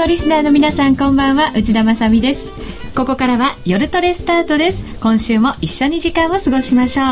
[0.00, 1.52] のリスナーの皆さんこんばんは。
[1.54, 2.52] 内田まさです。
[2.96, 4.82] ここからは夜トレスタートです。
[5.02, 7.06] 今週も一緒に時間を過ごしましょう。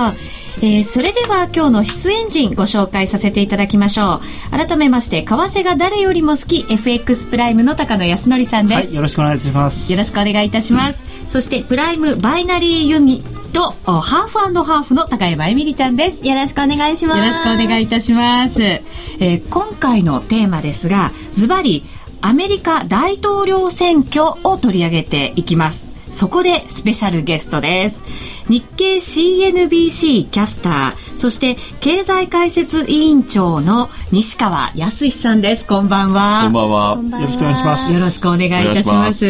[0.63, 4.51] えー、それでは今日の出演陣ご紹介させていただきましょう。
[4.51, 9.93] 改めまして為替が誰よりも好き FX プライムの高野康則さんです、はい、よろしくお願いします。
[9.93, 16.27] よろしくお願いいたします、そしてプライムバイナリーユニとハーフハーフの高山えみりちゃんです。
[16.27, 17.19] よろしくお願いします。
[17.19, 21.85] よろしくお願いいたします、えー、今回のテーマですがズバリ
[22.21, 25.89] アメリカ大統領選挙を取り上げていきます。
[26.13, 28.03] そこでスペシャルゲストです。
[28.49, 35.67] 日経 CNBC キャスターそして経済解説委員長の西川康さんです。
[35.67, 36.43] こんばんは。
[36.45, 37.19] こんばんは。
[37.21, 37.93] よろしくお願いします。
[37.93, 39.27] よろしくお願いいたします。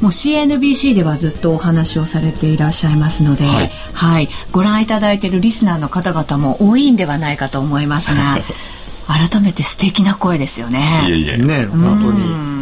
[0.00, 8.38] もう CNBC ではずっとお話をされていらっしゃいますので、はい、はい、ご覧いただいているリスナーの方々も多いんではないかと思いますが
[9.06, 11.04] 改めて素敵な声ですよね。
[11.06, 11.36] いえいえ。
[11.36, 12.55] ね、本当に。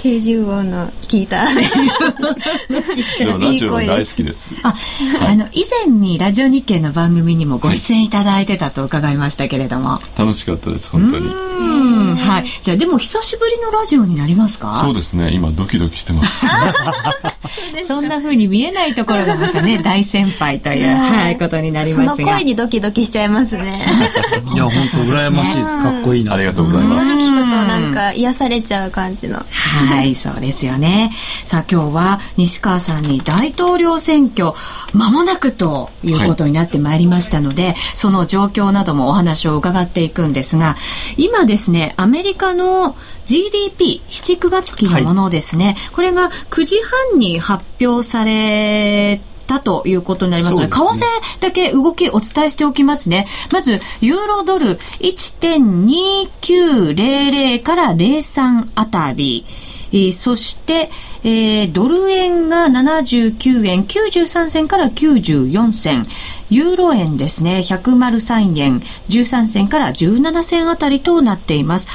[0.00, 1.44] 低重音の聞いた。
[3.18, 4.54] でもラジオ大好きです。
[4.62, 11.28] あ、はい、あの以前にラジオ日経の番組にもご出演いただいてたと伺いましたけれども、はい、楽しかったです本当に。
[11.28, 12.44] はい。
[12.62, 14.80] じゃあでも久しぶりのラジオになりますか？
[14.82, 15.32] そうですね。
[15.34, 16.46] 今ドキドキしてます。
[17.86, 22.16] そんなふうに見えないところがまたね 大先輩という、はい、ことになりますが。
[22.16, 23.84] その声にドキドキしちゃいますね。
[24.54, 25.82] いや本当羨ましいです。
[25.82, 26.34] かっこいいな。
[26.34, 27.08] ありがとうございます。
[27.08, 29.36] 聞くとなんか癒されちゃう感じの。
[29.36, 31.12] はいはい、そうですよね。
[31.44, 34.52] さあ、今日は西川さんに大統領選挙、
[34.92, 40.76] 間もなくということになってまいりましたので、はい、その状況などもお話を伺っていくんですが、
[41.16, 46.76] 今ですね、アメリカの GDP、7、9月期のものですね、はい、これが9時
[47.12, 51.00] 半に発表されたということになりますので、でね、為替
[51.40, 53.26] だけ動きお伝えしておきますね。
[53.52, 59.44] まず、ユーロドル1.2900から03あたり。
[60.12, 60.90] そして、
[61.22, 66.06] えー、ドル円が79円93銭から94銭、
[66.50, 71.88] ユーロ円ですね、103円13銭から17銭あたりとなっています。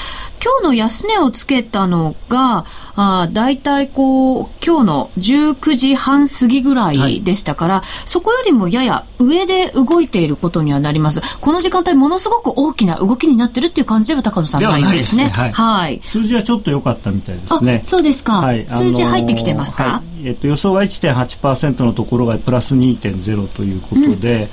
[0.46, 2.66] 今日の安値をつけたのが、
[2.96, 11.22] あ大体こう、今日の19時半過ぎぐらいでしたから、はい、そこよりもやや上で動いていることにはなります。
[11.42, 15.32] この時間帯ものすごく大きな動きになってるっていう感じでは高野さんないんですね。
[15.34, 16.00] すねはい、はい。
[16.04, 17.82] 数字はちょっと良かったみたいですね。
[17.84, 18.34] そうですか。
[18.34, 24.50] はい、数字入ってきてますか、はい、えっと、予想が1.8%のところがプラス2.0ということで、うん、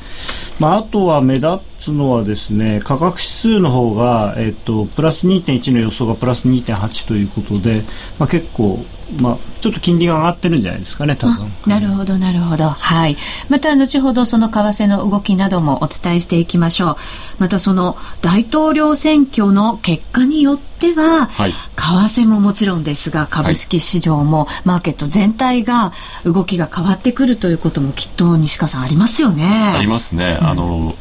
[0.58, 1.48] まあ、あとは目立
[1.80, 7.82] つのはですね価格指数の方が、えっと、プラス2.1の予想がプラス2.8ということで、
[8.18, 8.78] まあ、結構
[9.20, 11.52] まあ、ちょっと金利が上がってるんじゃないですかね、多分。
[11.66, 12.68] なるほど、なるほど。
[12.68, 13.16] はい。
[13.48, 16.96] また、後ほどその為替の動きなどもお伝えしていきましょう。
[17.38, 25.92] また、その大統領選挙の結果によっては、はい、為替ももちろんですが、株式市場も、マーケット全体が
[26.24, 29.72] 動きが変わってくるということもきっと西川さんありますよね。
[29.76, 30.38] ありますね。
[30.40, 30.94] うん、あの、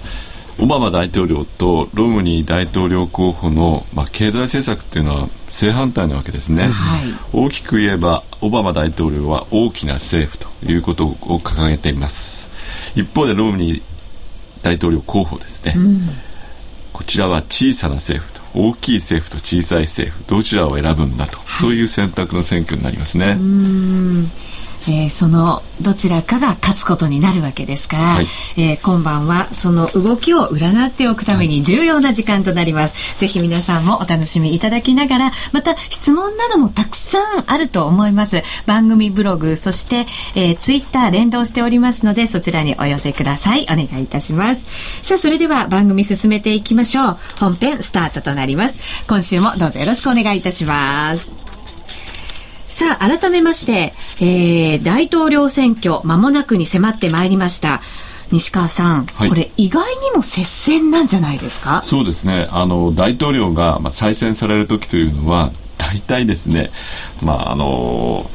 [0.61, 7.01] オバマ大統領とロムニー大統領候補の、まあ、経済政策っていうのは正反対なわけですね、はい、
[7.33, 12.51] 大きく言えばオバマ大統領は大きな政府ということを掲げています。
[12.95, 13.81] 一方でロムニー
[14.61, 16.09] 大統領候補ですね、うん、
[16.93, 23.37] こちらは小さな政府と大きい政府と小さい政府どちらを選ぶんだと、はい、そういう選択の選挙になりますね。
[24.87, 28.27] えー、そのどちらかが勝つことになるわけですから、はい、
[28.57, 38.43] えー、今晩はその動きを占っておくために重要な時間となります、はい、ぜひ皆さんもお楽しみいただきながらまた質問などもたくさんあると思います。
[38.65, 43.63] 番組ブログそして、えー、ツイッター連動しておりますのでそちらにお寄せください。
[43.63, 44.65] お願いいたします。
[45.01, 47.17] さあそれでは番組進めていきましょう。
[47.39, 48.79] 本編スタートとなります。
[49.07, 51.40] 今週もどうぞよろしくお願いいたします
[52.71, 57.81] さあ、改めまして、えー、大統領選挙、間もなくに迫ってまいりました。
[58.31, 61.81] 西川さん、はい、これ意外にも接戦なんじゃないですか？
[61.83, 62.47] そうですね。
[62.49, 66.71] あの大統領が、まあ、再選される時というのは大体ですね、
[67.21, 68.31] まああの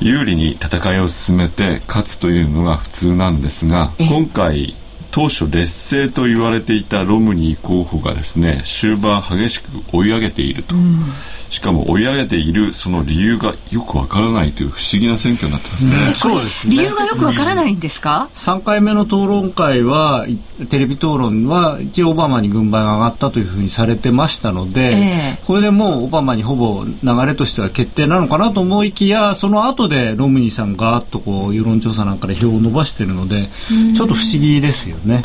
[0.00, 4.74] 有利に戦いを進めて勝つというのが普通なんですが今回
[5.12, 10.74] 当初劣勢と言われていたロムニー候補がですね終盤激しく追い上げていると。
[10.74, 11.04] うん
[11.50, 15.96] しかも追い上げているその理由がよくわからないという不思議な選挙になってますね。
[15.96, 16.76] うん、そうですね。
[16.76, 20.26] 理由がよくわからないんですか、うん、?3 回目の討論会は、
[20.70, 33.48] テレビ討論は一応オバマに軍配が上がったというふうにされてましたので、えー、これでもうオバマにほぼ流れとしては決定なのかなと思いきや、その後でロムニーさんがガーッとこう世論調査なんかで票を伸ばしているので、
[33.94, 35.24] ちょっと不思議ですよね。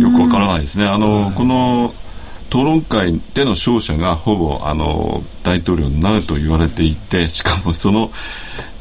[0.00, 0.86] よくわからないですね。
[0.86, 1.94] あの、この
[2.50, 8.10] 討論会での勝者がほぼあの大統領になると言われていてしかもその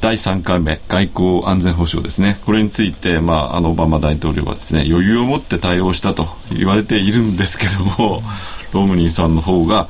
[0.01, 2.39] 第3回目外交安全保障ですね。
[2.45, 8.23] これについて、まあ、あのオバマ大統領はですね余裕を持って対応したと言われているんですけども
[8.73, 9.87] ロムニーさんの方が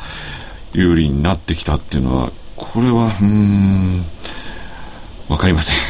[0.74, 4.04] 有利になってきたっていうのはこれはうん
[5.30, 5.76] 分かりません。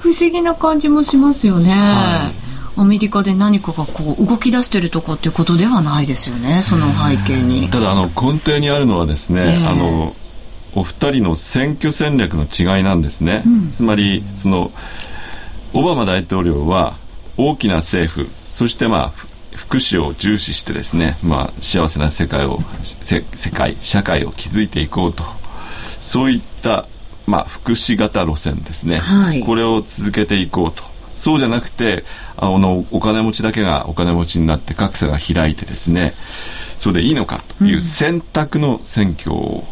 [0.00, 2.49] 不思議な感じもしますよね、はい、
[2.80, 7.68] アメリカで何かがこう動き出してるとかっていうことではないですよねその背景に。
[7.68, 10.16] ただあの根底にあるのはですね、えー、あの
[10.74, 14.70] お二人の選挙戦略の違いなんですね、うん、つまりその
[15.74, 16.96] オバマ大統領は
[17.36, 19.08] 大きな政府そしてまあ
[19.54, 25.22] 福祉を重視してですね、まあ、幸せな世界を世界社会を築いていこうと。
[26.00, 26.86] そういった
[27.26, 30.82] まあ、福祉型路線ですね、はい、これを続けていこうと
[31.20, 32.04] そうじゃなくて
[32.38, 36.14] あのお金持ちだけがお金持ちになって格差が開いてですね
[36.78, 39.64] それでいいのかという選択の選挙を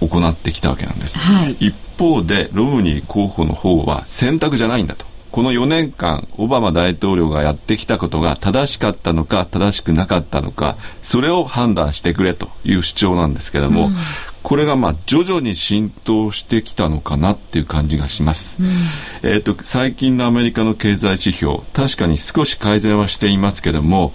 [0.00, 5.10] 行ってきたわけなんです、はい、一方でロムニー候補の方は選択じゃないんだと。
[5.32, 13.94] この4年間オバマ大統領がやってきたことが正しかったのか正しくなかったのかそれを判断してくれという主張なんですけども、うん、
[14.42, 24.12] これがまあ徐々に浸透してきたのかなっていう感じがします、うん、えーと、最近のアメリカの経済指標確かに少し改善はしていますけども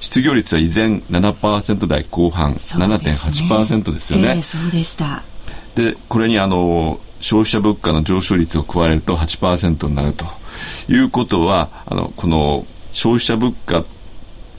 [0.00, 5.22] 失業率は依然7%台後半、ね、7.8%ですよね、えー、そうでした。
[5.76, 10.26] でこれにあの消費者物価の上昇率を加えると8%になると
[10.88, 13.84] いうことはあのこの消費者物価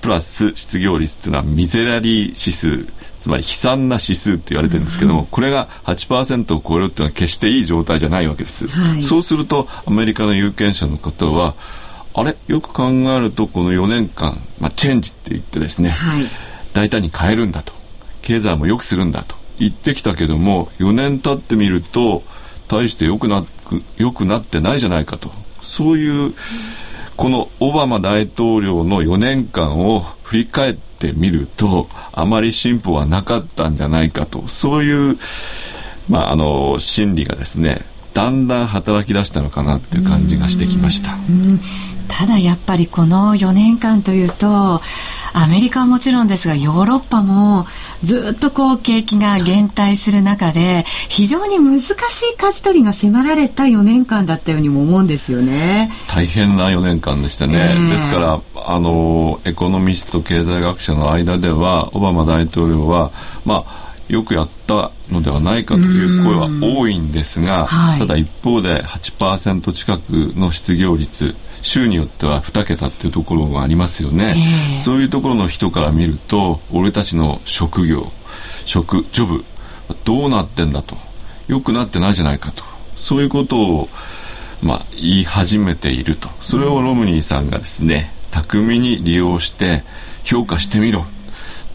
[0.01, 2.88] プラス失業率っていうのはミゼラリー指数
[3.24, 11.56] つまり悲惨な指数って言われてるんですけども、うん、これが8%を超えるっていうのは決していい状態じゃないわけです、はい、そうするとアメリカの有権者の方は
[12.14, 12.36] あれ？
[12.48, 16.25] よく考えるとこの4年間、まあ、チェンジって言ってですね、はい、
[16.74, 17.72] 大胆に変えるんだと。
[18.22, 19.38] 経済も良くするんだと。
[19.58, 22.24] 言ってきたけども4年経ってみると
[22.68, 23.46] 大して良くな
[23.96, 25.31] 良くなってないじゃないかと。
[25.62, 26.34] そういう
[27.15, 34.48] このオバマ大統領の4年間を振り返ってみるとあまり進歩はなかったんじゃないかと。
[34.48, 35.18] そういう、
[36.10, 41.18] まあ、あの心理がですねだんだん働き出したのかなっていう感じがしてきました。
[42.07, 44.81] ただやっぱりこの4年間というと
[45.33, 47.65] アメリカはもちろんですがヨーロッパも
[48.03, 51.94] ずっとこう景気が減退する中で非常に難し
[52.33, 55.91] い舵取りが迫られた4年間だったようにも思うんですよね。
[56.07, 63.12] 大変な4年間でしたね、えー、ですからあのエコノミスト経済学者の間ではオバマ大統領は
[63.45, 74.36] まあよくやったのではないかという声は多いんですが、はい、ただ一方で8%近くの失業率州によっては2桁っていうところがありますよね、
[74.75, 78.12] えー、そういうところの人から見ると俺たちの職業
[78.65, 79.45] 職ジョブ
[80.06, 80.98] どうなってんだと。
[81.48, 82.63] 良くなってないじゃないかと。
[82.95, 83.89] そういうことを、
[84.62, 86.30] まあ、言い始めていると。
[86.39, 89.83] それをロムニーさんがですね巧みに利用して
[90.24, 91.06] 評価してみろ。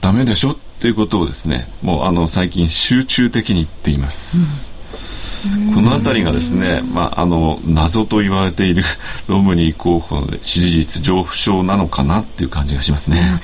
[0.00, 4.74] ダメでしょっていうことをですねもうあの最近集中的に言っています、
[5.74, 8.84] この辺りがですね、まあ、あの謎と言われている
[9.28, 13.40] ロムニー候補の支持率上昇なのかなっていう感じがしますね。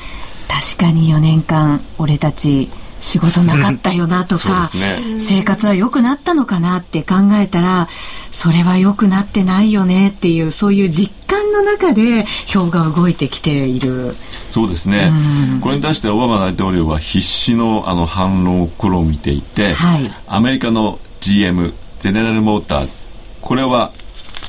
[0.48, 2.70] 確かに4年間俺たち
[3.04, 7.88] 仕事なかったよなとか、ね、生活は良くなったのかなって考えたら
[8.30, 14.16] それは良くなってないよねっていうそういう実感の中で票が動いてきている。
[14.50, 15.10] そうですね、
[15.52, 23.08] うん、これに対してオバマ大統領は必死のあの反論を試みていて、はい、アメリカの GM ゼネラル・モーターズ
[23.40, 23.90] これは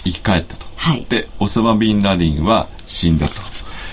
[0.03, 3.35] 生き返ったと、はい、でオサマ・ビンラディンは死んだと。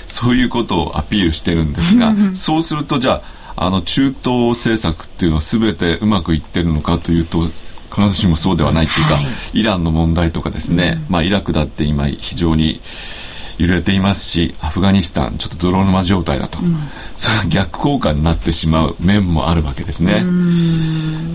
[0.09, 3.23] そういうことをアピールしてるんですがそうするとじゃ
[3.54, 7.47] ああの中東政策っていうのは全てうまくいってるのかというと
[7.95, 12.81] 必ずしもそうではないっていうか、はい、イランの問題とかですね、うん、まあ、イラクだって今非常に
[13.59, 16.77] 揺れていますしアフガニスタンちょっと泥沼状態だと、うん、
[17.17, 20.25] それは逆効果になってしまう面もあるわけですね。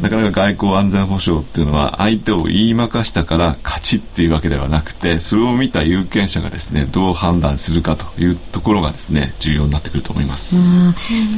[0.02, 10.78] なかなか外交安全保障っていうのは相手を言いまかしたから勝ちっていうわけではなくてそれを見た有権者がですねどう判断するかというところがですね重要になってくると思います。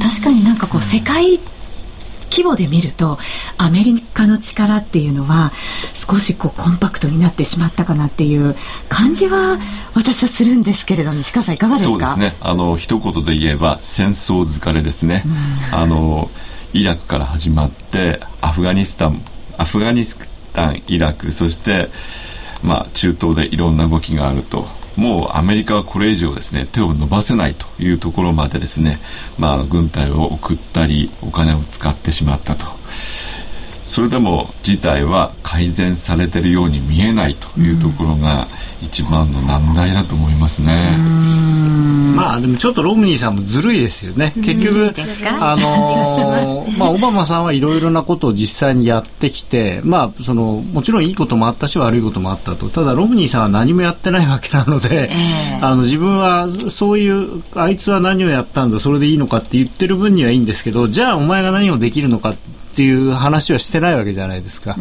[0.02, 1.38] 確かになんかこう世界
[2.30, 3.18] 規模で見ると
[3.58, 5.52] アメリカの力っていうのは
[5.94, 8.54] 少しこうコンパクトになってしまったかなっていう
[8.88, 9.58] 感じは
[9.94, 11.90] 私はするんですけれども西川さんいかがですか？
[11.90, 12.36] そうですね。
[12.40, 15.24] あの一言で言えば戦争疲れですね、
[15.72, 16.30] あの
[16.72, 19.20] イラクから始まってアフガニスタン
[19.58, 20.18] アフガニス
[20.52, 21.88] タンイラクそして
[22.62, 24.66] まあ、中東でいろんな動きがあると。
[24.96, 28.98] もうアメリカはこれ以上ですね手を伸ばせないというところまでですね、
[29.38, 32.79] まあ、軍隊を送ったりお金を使ってしまったと。
[33.90, 38.46] それでも事態は改善されているように見えないというところが
[38.80, 40.96] 一番の難題だと思いますね。
[42.14, 44.32] まあでもちょっとロムニーさんもずるいですよね。
[44.36, 44.92] 結局、
[45.40, 52.68] あのー、まあオバマさんはいろいろなことを実際にやってきて、まあその、もちろんいいこともあったし悪いこともあったと。
[52.68, 64.76] ただロムニーさんは何もやってないわけなので、えー、あの自分はそういう、あいつは何をやったんだ、それでいいのかって言ってる分にはいいんですけど、じゃあお前が何をできるのかっていう話はしてないわけじゃないですか。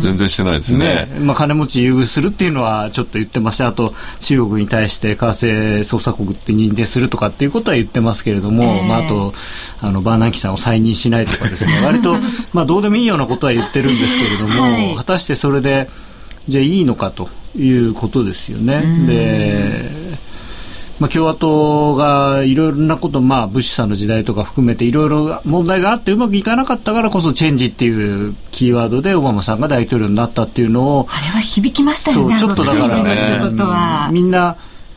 [0.00, 1.06] 全然してないですね。
[1.06, 1.18] ね。
[1.20, 9.32] まあ、金持ち優遇するっていうのはちょっと言ってますし、あと中国に対して為替捜査国って認定するとかっていうことは言ってますけれども、えー、まあ、あと
[9.80, 12.16] あのバーナンキさんを再任しないとかですね、 割と
[12.52, 15.88] まあどうでもいいようなことは言ってるんですけれども、はい、果たしてそれで
[16.48, 18.82] じゃあいいのかということですよね。
[19.06, 19.99] で
[21.00, 34.56] まあ、共和党がいろいろなこと、まあ、ブッシュさんの時代とか含めていろいろ問題があってうまくいかなかったからこそチェンジっていうキーワードでオバマさんが大統領になったっていうのをあれは響きましたよねちょっとだから、ね、みんな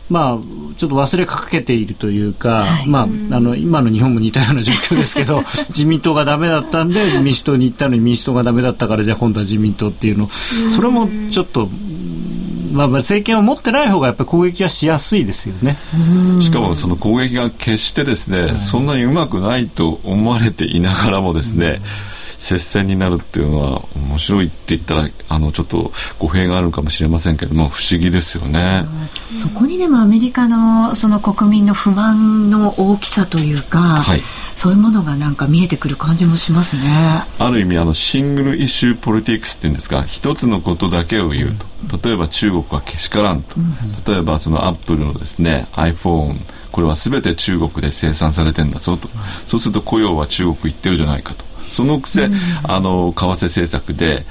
[0.09, 0.37] まあ、
[0.75, 3.07] ちょっと忘れかけているというか、はい、まあ、あ
[3.39, 10.29] の今の日本も似たような状況ですけど 自民党がダメだったんで民主党に行ったのに民主党がダメだったからじゃあ今度は自民党っていうの。
[10.29, 11.69] それもちょっと
[12.73, 15.77] まあ、政権を持ってない方がやっぱり攻撃はしやすいですよね。
[16.41, 21.81] しかもその攻撃が決してですね、はい、そんなにうまくないと思われていながらもですね、
[22.43, 28.85] 接戦になるっていうのは面白いって言ったらあのちょっと語弊があるかもしれませんけども不思議ですよね。
[29.35, 34.21] そこにでもアメリカのその国民の不満の大きさというか、はい、
[34.57, 37.23] そういうものがなんか見えてくる感じもしますね。
[37.39, 41.65] ある意味あのシングルイシューポリティクスっていうんですか一つのことだけを言うと。
[42.09, 43.55] 例えば中国はけしからんと、
[44.05, 46.35] 例えばそのアップルのですね iPhone
[46.71, 49.07] これは全て中国で生産されてんだぞと、
[49.45, 52.29] そうすると雇用は中国行ってるじゃないかとそのくせ、
[52.63, 54.25] あの為替政策で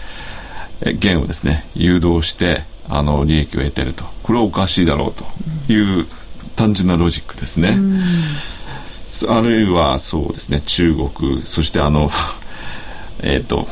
[1.01, 6.07] 元をですね誘導してあの利益を得てるとこれはおかしいだろうという
[6.57, 7.77] 単純なロジックですね。
[9.29, 12.11] あるいはそうですね中国そしてあの
[13.23, 13.69] えっ、と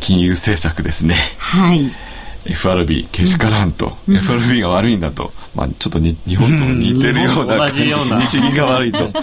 [0.00, 1.16] 金融政策ですね。
[1.38, 1.90] はい。
[2.50, 9.10] FRB けしからんと、うん、FRB が悪いんだと、まあ、ちょっとに日本と似てるような感じ、うん、日銀が悪いと。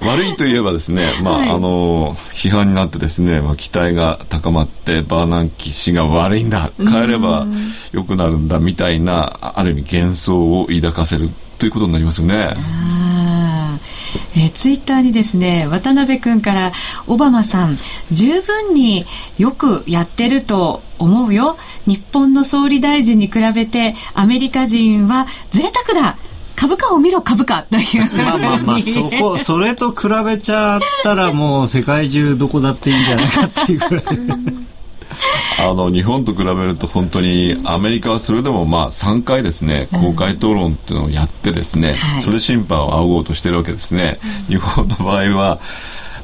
[0.00, 6.70] 悪いといえばですね、まあ、はい、あの批判になってですね、まあ、期待が高まってバーナンキ氏が悪いんだ。
[6.78, 7.46] 変えれば
[7.90, 12.56] 良くなるんだみたいなある意味幻想を抱かせるということになりますよね。
[14.36, 16.72] えー、ツイッターにですね渡辺君から
[17.06, 17.76] オバマさん
[18.12, 19.06] 十分に
[19.38, 21.56] よくやってると思うよ。
[21.86, 26.16] 日本の総理大臣に比べてアメリカ人は贅沢だ。
[26.56, 27.62] 株価を見ろ株価。
[27.70, 34.04] というまあまあまあそこそれと比べちゃったらもう世界中どこだっていいんじゃないかっていうぐらい
[35.60, 45.60] あの日本と比べると本当にアメリカはそれでもまあ3回ですね公開討論っていうのをやってですね、うん、それで審判を仰ごうとしてるわけですね、日本の場合は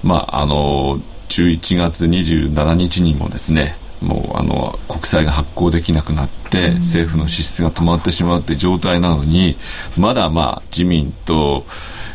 [0.02, 9.56] まああの11月27日にもですねもうあの国債が発行できなくなって、政府の支出が止まってしまうって状態なのに
[9.96, 11.64] まだまあ自民と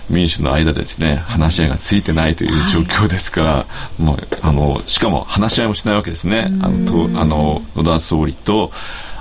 [0.10, 3.66] 民主の間でですね話し合いがついてないという状況ですから、は
[4.00, 6.52] い、もうあのしかも話し合いもしないわけですね。
[6.62, 8.72] あのとあの野田総理と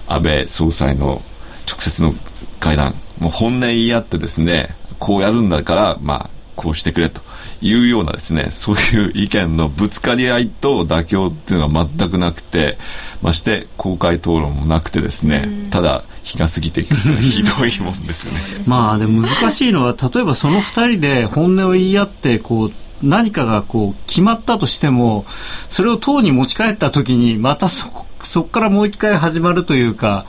[0.06, 1.22] 安倍総裁の
[1.66, 2.14] 直接の
[2.60, 2.94] 会談。
[3.20, 7.20] もう本音言い合ってですねこうやるんだからまあこうしてくれと
[7.60, 12.78] いうようなですねそういう意見のぶつかり合いと妥協っていうのは全くなくて
[13.22, 18.40] まして公開討論もなくてですねただ日が過ぎていくというひどいもんですよね。
[18.66, 25.24] まあでも難しいのは例えばその2人で本音を言い合ってこう何かがこう決まったとしても
[25.70, 30.26] それを党に持ち帰った時にまたそこ そこからもう一回始まるというか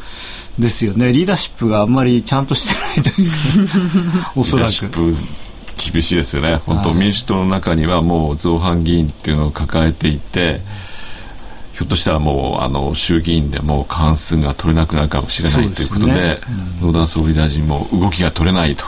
[0.57, 1.11] ですよね。
[1.11, 3.29] リーダーシップがあんまりちゃんとしてないという
[4.21, 4.33] か。
[4.35, 4.89] おそらく。
[5.91, 10.59] 厳しいですよね、本当、民主党の中にはもう造反議員っていうのを抱えていて、
[11.79, 16.37] ひょっとしたらもうあの衆議院でも過半数が取れなくなるかもしれないということで、ね
[16.81, 18.83] うん、野田総理大臣も動きが取れないと、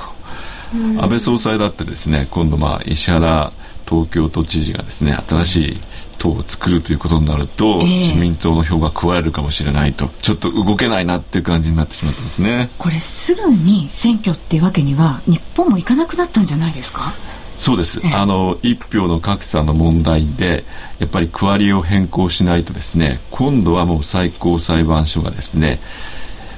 [0.76, 3.54] うん、安倍総裁だってですね今度、まあ、石原
[3.88, 5.78] 東京都知事がですね新しい
[6.18, 12.70] 党を作るということになると、えー、自民党の票が加えるかもしれないとちょっと動けないなっていう感じになってしまってますね。
[12.78, 17.14] これすぐに選挙っていうわけには日本もいかなくなったんじゃないですか？
[17.62, 20.64] そうです、あの一票の格差の問題で
[20.98, 25.80] やっぱり区割りを変更しないとですね今度はもう最高裁判所がですね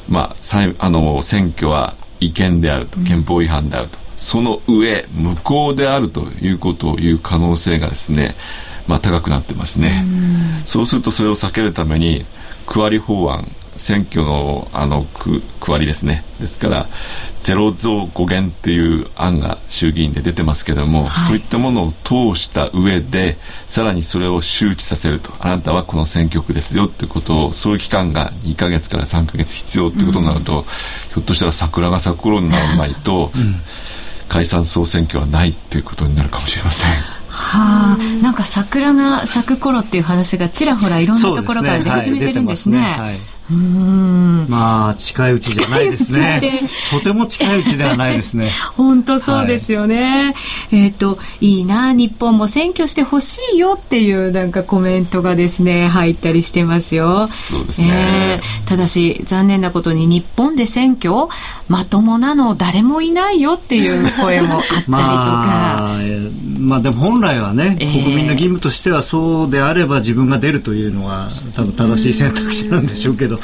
[0.10, 0.36] まあ、
[0.79, 8.36] あの選挙は違憲であると憲法違反であると、その上無効であるということを言う可能性がですね、
[8.88, 10.05] まあ、高くなってますね。
[10.63, 12.25] そうするとそれを避けるために
[12.65, 13.45] 区割り法案
[13.77, 16.24] 選挙のあの区区割りですね。
[16.39, 16.88] ですから
[17.42, 23.38] ゼロ増5減っていう案が衆議院で出てますけども、はい、そういったものを通した上で
[23.68, 25.32] さらにそれを周知させると。
[25.39, 33.56] あなたはこの選挙区ですよってことをそういう期間が2か月から3か月必要ってことになると、うん、ひょっとしたら桜が咲く頃にならないと、うん、
[34.30, 36.92] 解散総選挙はないっていうことになるかもしれません。
[37.34, 43.20] はあ、なんか桜が咲く頃っていう話がちらほらいろんなところから出始めてるんですね。
[43.51, 44.45] うん。
[44.47, 46.62] まあ近いうちじゃないですね。
[46.91, 48.51] とても近いうちではないですね。
[48.77, 50.33] 本当そうですよね、
[50.71, 57.27] はい、えっ、ー、といいな日本も選挙してほしいよっていうなんかコメントがですね入ったりしてますよ。
[57.27, 61.13] そうですね、えー、ただし残念なことに日本で選挙
[61.67, 64.93] まともなの誰もいないよっていう声もあったりとか。
[64.93, 66.00] まあ、
[66.59, 73.41] まあでも本来はね、国民の義務としてはそうであれば自分が出るというのは多分正しい選択肢なんでしょうけどど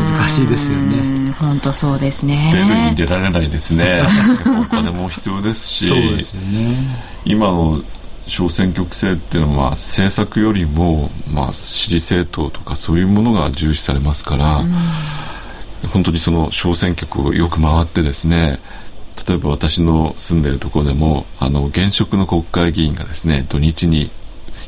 [0.00, 1.32] 難しいですよね。
[1.32, 2.50] 本当そうですね。
[2.52, 4.02] 出るに出られないですね。
[4.60, 6.76] お金も必要ですしそうですよね。
[7.24, 7.80] 今の
[8.26, 14.64] 小選挙区制っていうのは政策よりも、まあ、支持政党とかそういうものが重視されますから、
[15.92, 18.58] 本当にその小選挙区をよく回ってですね
[19.28, 24.10] 例えば私の住んでるところでもあの現職の国会議員がですね土日に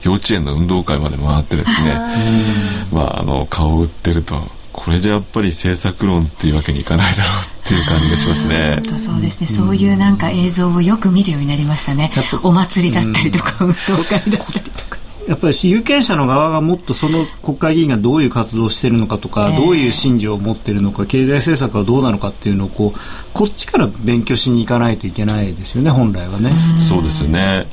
[0.03, 1.99] 幼稚園の運動会まで回ってですね、
[2.93, 4.37] まあ、あの顔を売ってると
[4.73, 8.81] これじゃやっぱり政策論っていうわけにいかないだろうっていう感じがしますね。
[8.97, 9.49] そうですね。
[9.49, 12.13] そういうなんか映像をよく見るようになりましたね。
[12.45, 13.75] お祭りだったりとか、運動
[14.05, 14.99] 会だったりとか。
[15.27, 22.99] やっぱり有権者の側がもっとその国会議員がどういう活動をしているのかとか、えー、どういう信条を持っているのか経済政策はどうなのかっていうのをこう
[23.35, 26.51] こっちから勉強しに行かないといけないですよね本来はね。
[26.81, 27.67] そうですよね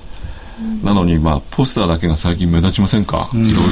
[0.84, 3.70] なのに、まあ、ポスターだけが最近目立ちませんか、いろいろあの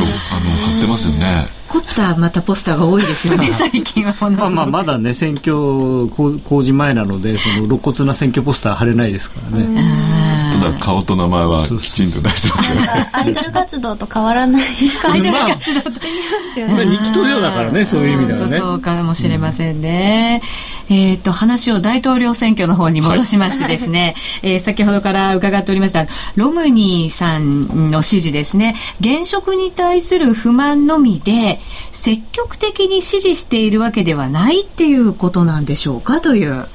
[0.73, 1.47] 貼ってますよね。
[1.69, 5.53] 凝ったまたポスターが多いですよね、 最近はまあまあ、まだね、選挙
[6.09, 10.33] 公示前なので、その露骨な選挙ポスター貼れないですからね。
[10.53, 13.09] ただ、顔と名前はきちんと出してますよね。
[13.11, 14.63] アイドル活動と変わらない。
[15.11, 16.85] アイドル活動してますよね。
[16.85, 18.47] 日記投票だからね、そういう意味ではね。
[18.49, 20.41] そうかもしれませんね。
[20.43, 31.59] うん、えっと、話を大統領選挙の方に戻しましてですね、はい、えー、先ほどから伺っておりました、ロムニーさんの指示ですね、現職に対する不満のみで、
[31.91, 36.67] 積極的に支持しているわけではないっていうことなんでしょうかという。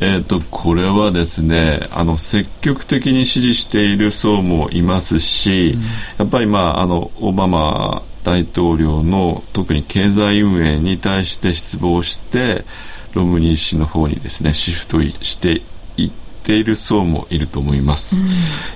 [0.00, 5.82] えーと、これはですねあの積極的に支持している層もいますし、うん、
[6.18, 12.64] やっぱり、まあ、あのオバマ大統領の特に経済運営に対して失望して
[13.12, 15.62] ロムニー氏の方にですねシフトして
[15.96, 16.10] いっ
[16.42, 18.22] ている層もいると思います。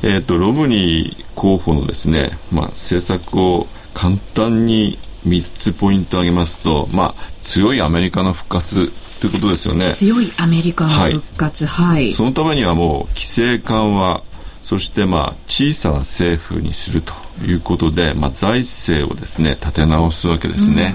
[0.04, 9.92] うん、えーと、とロムニー候補のですね、まあ、政策を簡単に3つポイント挙げますと、まあ、強いアメリカの復活ということですよね。
[9.92, 14.22] 強いアメリカの復活、はい、はい、そのためにはもう規制緩和
[14.68, 20.94] そしてまあ小さな政府にするということで、まあ、財政をですね立て直すわけですね。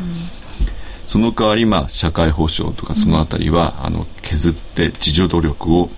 [1.08, 5.90] その代わり、まあ、社会保障とかそのあたりは、あの削って自助努力を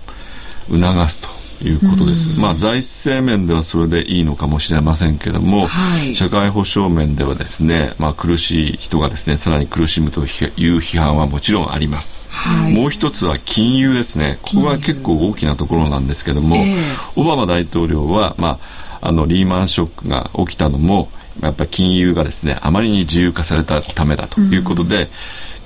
[0.70, 1.28] 促すと
[1.64, 14.38] いうことです、まあ、財政面ではそれでいいのかもしれませんけれども、はい、社会保障面ではですね、まあ、苦しい人がですねさらに苦しむという批判はもちろんあります、はい、もう一つは金融ですね。
[14.42, 18.58] ここが結構大きなところなんですけれども、えー、オバマ大統領は、ま
[19.00, 21.08] あ、あのリーマンショックが起きたのも
[21.40, 25.08] やっぱり金融がですねあまりに自由化されたためだということで、うん、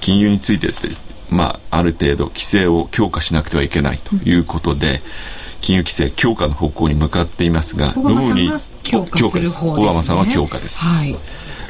[0.00, 0.94] 金融についてですね
[1.31, 5.00] まあ、ある程度規制を強化しなくてはいけないということで、うん
[5.61, 11.16] 金融規制強化の方向に向かっていますがロムニー強化する方です、ね、オバマさんは強化です、はい、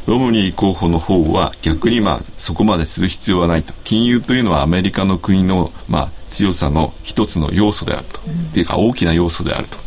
[0.06, 3.74] ロムニー候補の方は逆にまあそこまでする必要はないと。
[3.84, 9.78] 金融というのはアメリカの国のまあ強さの一つの要素であると、うん、っていうか大きな要素であると。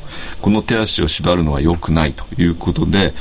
[0.42, 3.14] この手足を縛るのは良くないということで、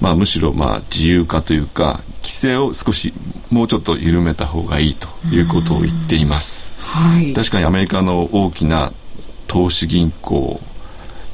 [0.00, 3.12] まあ、むしろまあ自由化というか規制を少し
[3.50, 8.92] もうちょっと緩めた方がいいということを言っています、はい、確かにアメリカの大きな
[9.46, 10.60] 投資銀行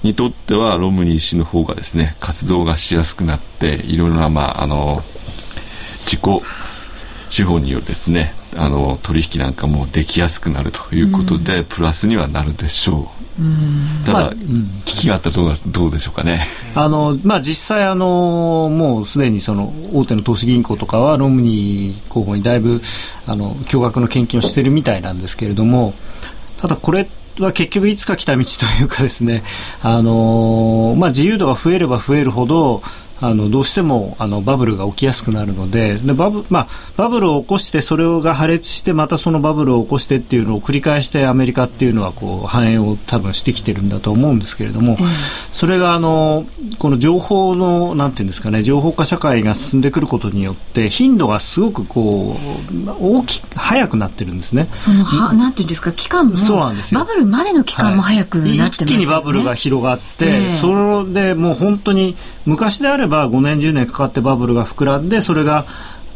[0.03, 5.03] にとってはロムニー氏の方がですね活動がしやすくなっていろいろな、まあ、あの
[6.05, 6.42] 自己
[7.29, 13.42] 資本によるですねあの取引なんかもできやすくなるということで、うん、プラスにはなるでしょう。
[13.42, 14.33] うただ、まあ、
[14.85, 16.44] 危機があったらどうどうでしょうかね。
[16.75, 22.81] あのまあ、実際あの、もうすでにその大手の投資銀行とかはロムニー候補にだいぶ
[23.27, 25.94] あの驚愕の献金をしているみたいなんですけれども、
[26.59, 27.09] ただこれ
[27.44, 29.42] は結局いつか来た道というかですね、
[29.83, 32.83] あのまあ、自由度が増えれば増えるほど
[33.20, 44.98] あのどうしてもあのバブルが起きやすくなるのででバブ,、まあ、バブルを起こしてそれが破裂してまたそのバブルを起こしてっていうのを繰り返してアメリカっていうのはこう繁栄を多分してきてるんだと思うんですけれども、うん、
[45.52, 46.46] それがあの
[46.78, 52.37] この情報のなんていうんですかね情報化社会が進んでくることによって頻度がすごくこ
[52.72, 54.68] う大き早くなってるんですね。
[54.74, 57.00] そのはなんていうんですか期間もそうなんですよ。
[57.00, 65.64] バブルまでの期間も早くなってますよね、はい、一気にバブルが広がって、えー、それでもう本当に昔であれば5年10年かかってバブルが膨らんでそれが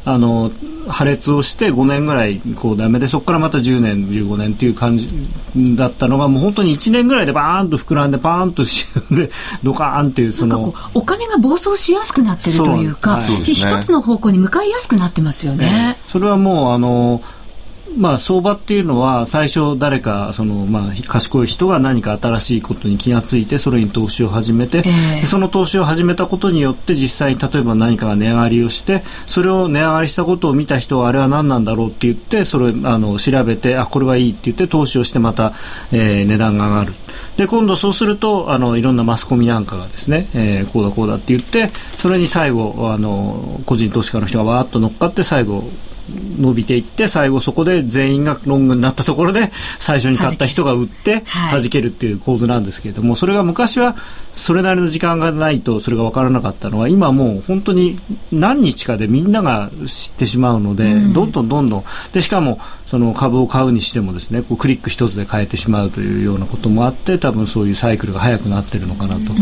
[0.06, 0.50] あの
[0.86, 5.08] 破裂をして5年ぐらいこうダメでそこからまた10年15年っていう感じ
[5.76, 8.64] だったのがもう本当に1年ぐらいでバーンと膨らんでバーンと
[9.14, 9.30] で
[9.62, 10.74] ドカーンっていうその。
[10.92, 15.96] お金が暴走しやすくなってるというか、はい、一つの方向に向かいやすくなってますよね。
[16.06, 17.22] それはもうあの
[17.96, 35.52] まあ、相場っていうのは最初誰かその、まあ、賢い人が何か新しいことに気がついてそれに投資を始めて、えー、その投資を始めたことによって実際に例えば何かが値上がりをしてそれを値上がりしたことを見た人はあれは何なんだろうって言ってそれあの調べてあこれはいいって言って投資をしてまた、
[35.92, 36.92] えー、値段が上がる。
[37.36, 45.64] で今度そうするとあのいろんなマスコミなんかがですね、えー、こうだこうだって言ってそれに最後あの個人投資家の人がわーっと乗っかって最後
[46.08, 53.96] 伸びていって最後そこで全員がロングになったところで最初に買った人が売って弾けるっていう構図なんですけれどもそれが昔は
[54.32, 57.98] それなりの時間がないとそれが分からなかったのは今もう本当に
[58.32, 61.84] 何日かでみんなが知ってしまうので、どんどんどんどん。
[62.12, 69.32] でしかもその株を買うにしてもですねこうクリック一つで買えてしまうというようなこともあって多分そういうサイクルが早くなってるのかなと、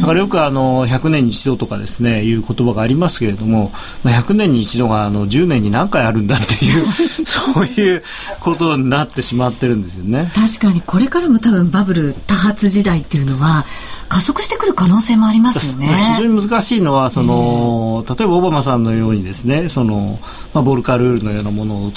[0.00, 3.70] だからよくあの100年に一度とかですねいう言葉がありますけれども、
[4.02, 8.02] まあ、100年に一度があの10年に何回あるんだっていう そういう
[8.40, 10.32] ことになってしまってるんですよね。
[10.34, 13.64] 確かにこれからも多分バブル多発時代っていうのは
[14.08, 15.88] 加速してくる可能性もありますよね。
[16.16, 20.18] 非常に難しいのはその、例えばオバマさんのようにですねその、
[20.54, 21.92] まあ、ボルカルールのようなものを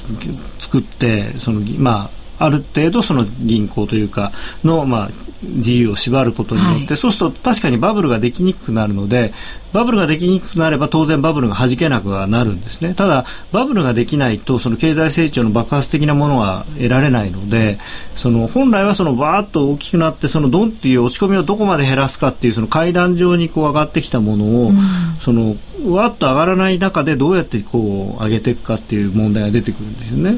[0.60, 4.32] 作ってその、まあ、ある程度その銀行というか
[4.64, 5.10] の、まあ、
[5.44, 9.34] 自由を縛ることによって、はい、そうすると確かにバブルができにくくなるので
[9.74, 12.94] バブルができにくくなれば当然バブルが弾けなくはなるんですね。
[12.94, 17.80] ただバブルができないとその経済成長の爆発的なものは得られないので
[18.16, 24.78] その本来はそのバーッと大きくなってそのドンっていう落ち込みをどこまで減らすかっていうその階段上にこう上がってきたものを、うん、
[25.20, 30.38] そのわっと上がらない中でどうやってこう上げていくかっていう問題が出てくるんですよね。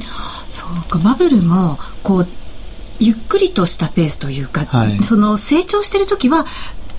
[0.54, 2.28] そうかバブルもこう
[3.00, 6.46] ゆっくりとしたペースというか、はい、その成長している時は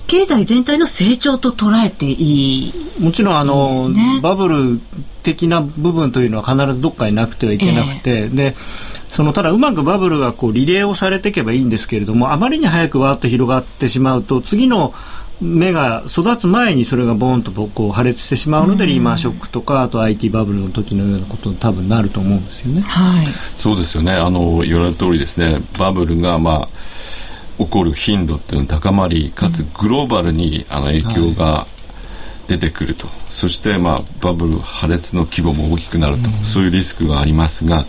[0.07, 4.79] 経済全体の成長と捉えていいもちろんあの、ね、バブル
[5.23, 8.55] 的な部分というのは必ずどっかになくてはいけなくて、えー、で
[9.07, 14.93] そのただうまくバブルがこうリレーをされていけばいいんですけれどもあまりに早くわーっと広がってしまうと次の
[15.41, 22.81] 芽が育つ前にそれがボーンとこう破裂してしまうので、リーマンショックとかあと IT バブルの時のようなことに多分なると思うんですよね。
[22.81, 24.13] はい、そうですよね。
[24.13, 25.59] あの言われた通りですね。
[25.77, 26.69] バブルがまあ
[27.57, 31.65] 起こる頻度っていうのは高まりかつグローバルにあの影響が
[32.47, 37.85] 出てくると、はい、そしてまあバブル破裂の規模も大きくなると、うん、そういうリスクがありますが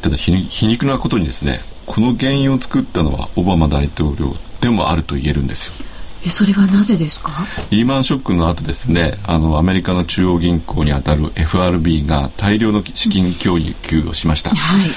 [0.00, 0.32] ただ皮
[0.66, 5.91] 肉なことにですねこの原因を作ったのはオバマ大統領でもあると言えるんですよ。
[6.24, 7.32] えそれはなぜですか？
[7.70, 14.90] リーマンショックの後ですねあのアメリカの中央銀行にあたる FRB が大量の資金供給をしました、はい、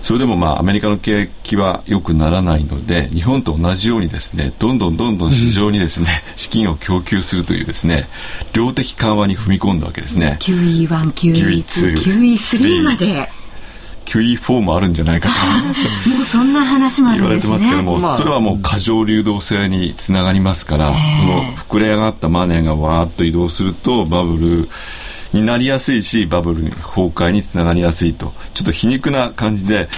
[0.00, 8.06] それでもまあアメリカの景気は良くならないので日本と同じようにですねどんどんどんどん市場にですね、うん、資金を供給するというですね
[8.52, 10.38] 量的緩和に踏み込んだわけですね。
[10.40, 13.28] QE1、QE2、QE3 まで
[14.08, 15.34] QE4 もあるんじゃないかと
[16.10, 24.68] もうそんな話もあるんです、ね、言われてますけども、まあ、それはもう過剰流動性につながりますから、その膨れ上がったマネーがわーっと移動するとバブル
[25.32, 28.32] になりやすいしバブル崩壊につながりやすいと。
[28.54, 29.88] ちょっと皮肉な感じで、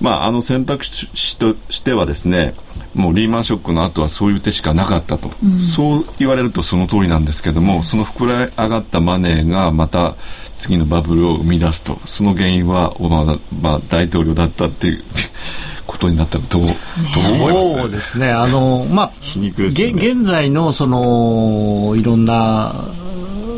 [0.00, 2.54] まあ、あの選択肢としてはですね
[2.94, 10.16] もうリーマンショックの後はそういう手しかなかったと、うん、そう言われるとその通りなんですけども、その膨れ上がったマネーがまた
[10.60, 15.02] 次のバブルを生み出すとその原因はオバマ、まあ、大統領だったっていう
[15.86, 17.70] ことになったらどう、どう思います？
[17.72, 18.30] そうですね。
[18.30, 22.74] あの、まあ、皮肉です、ね、現在のそのいろんな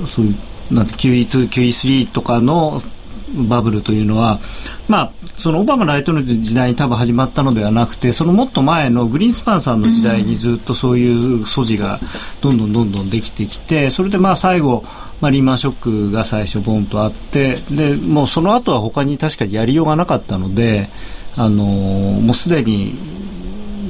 [0.05, 2.81] そういうなんて QE2、QE3 とかの
[3.49, 4.41] バブルというのは、
[4.89, 11.99] まあ、そのオバマ大統領の時代に多分始まったのではなくてそのもっと前のグリーンスパンさんの時代にずっとそういう素地が
[12.41, 14.85] どんどんどんどんできてきてそれでまあ最後、
[15.21, 20.89] まあ、リーマンショックが最初ボンとあってでもうその後は他に確かにやりようがなかったので、
[21.37, 22.95] あの、もうすでに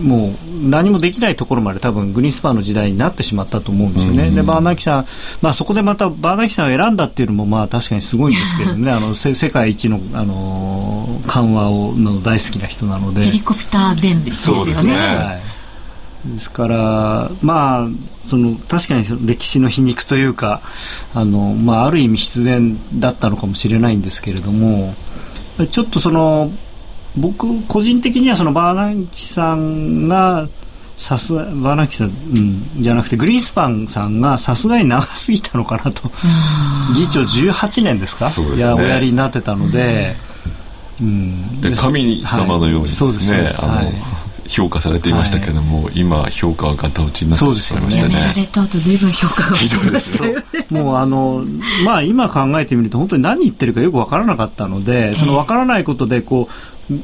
[0.03, 4.31] もう何もできないところまで多分グリーンスパンの時代になってしまったと思うんですよね。
[4.31, 5.07] でバーナーキさん、
[5.41, 8.91] まあ、そこでまたバーナーキさんを選んだっていうのもまあ確かにすごいんですけどね。
[8.91, 13.23] あの世界一の、あの緩和をの大好きな人なので。
[13.23, 14.93] ヘリコプター弁護ですよね。
[14.97, 15.53] はい。
[16.25, 17.89] ですから、まあ、
[18.23, 20.63] その確かに歴史の皮肉というか
[21.15, 24.95] あの、まあ、ある意味必然だったのかもしれないんですけれども
[25.71, 26.51] ちょっとその
[27.17, 30.49] 僕個人的にはそのバーナンキさんが
[30.97, 36.11] さすバーナンキさん、うん、じゃなくてグリーンスパンさんがさすがに長すぎたのかなと。
[36.95, 38.29] 議長18年ですか？
[38.29, 40.15] す、ね、いやおやりになってたので、
[41.01, 43.83] うん、で神様のようにですね、は
[44.45, 48.15] い、評価されていましたけれども、はい、今評価はガタ落ちになってしまいましたね。
[48.15, 50.45] やめられた後ずいぶん評価が落ちましたよね。
[50.71, 51.45] もうあの
[51.85, 56.53] まあ今考えてみると本当に何言ってるかよくわからなかったので、そのわからないことでこう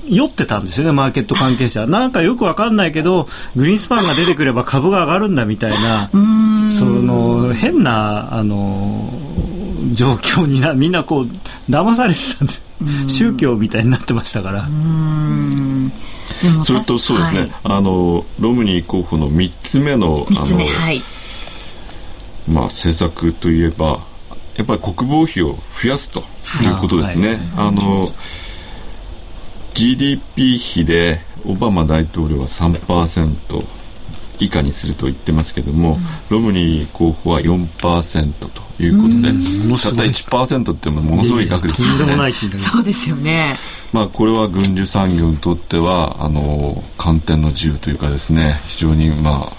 [0.08, 1.86] 酔ってたんですよね、マーケット関係者。
[1.86, 6.10] なんかよくわかんないけど、グリーンスパンが出てくれば株が上がるんだみたいな、
[6.68, 9.12] その変な、あの、
[9.92, 11.28] 状況にな、みんなこう、
[11.70, 12.62] 騙されてたんです。
[13.08, 14.68] 宗教みたいになってましたから。
[16.62, 21.02] それとそうですね、はい、あのロムニー候補の3つ目のあの、はい、
[22.48, 24.00] まあ、政策といえば
[24.56, 26.20] やっぱり国防費を増やすと
[26.62, 27.28] いうことですね。
[27.28, 28.06] はい、あの
[29.74, 33.64] GDP 比でオバマ大統領は3%
[34.40, 35.98] 以下にすると言ってますけども、うん、
[36.30, 38.32] ロムニー候補は4%
[38.76, 39.32] ということで、
[39.82, 42.32] たった1%ってものすごい額ですよね。
[42.58, 43.56] そうですよね。
[43.92, 49.52] まあ、これは軍需産業にとってはあの寒天の自由というかですね非常にまあ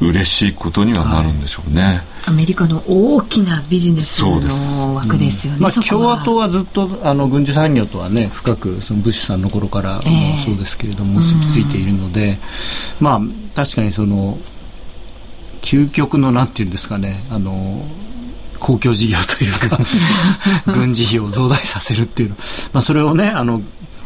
[0.00, 10.02] 嬉しいことにはなるんでしょうね、はい、アメリカの大きなビジネスの枠ですよね、うん、まあ、共和党はずっとあの軍需産業とはね深くそのブッシュさんの頃からも
[10.36, 12.38] そうですけれども、結びついているので、
[13.00, 13.20] まあ
[13.56, 14.38] 確かにその
[15.62, 17.82] 究極のなんていうんですかねあの
[18.60, 19.78] 公共事業というか
[20.72, 22.36] 軍事費を増大させるっていうの、
[22.72, 23.62] まあ、それをねあの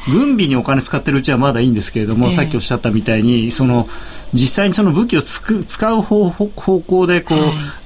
[0.09, 3.89] 軍備にお金使ってるうちはまだいいんですけれども、えー、さっきおっしゃったみたいにその
[4.33, 7.35] 実際にその武器をつく使う方方向でこ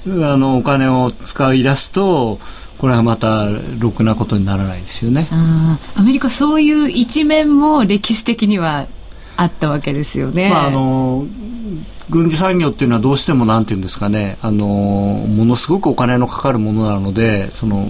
[0.06, 2.38] う、はい、あのお金を使い出すと
[2.78, 3.46] これはまた
[3.78, 5.28] ろくなことにならないですよね。
[5.94, 8.86] アメリカそういう一面も歴史的には
[9.36, 10.50] あったわけですよね。
[10.50, 11.26] まああの
[12.08, 17.88] 軍事産業っていうのはどうしてもなんていうんですかね、あのものすごくお金のかかるものなので、その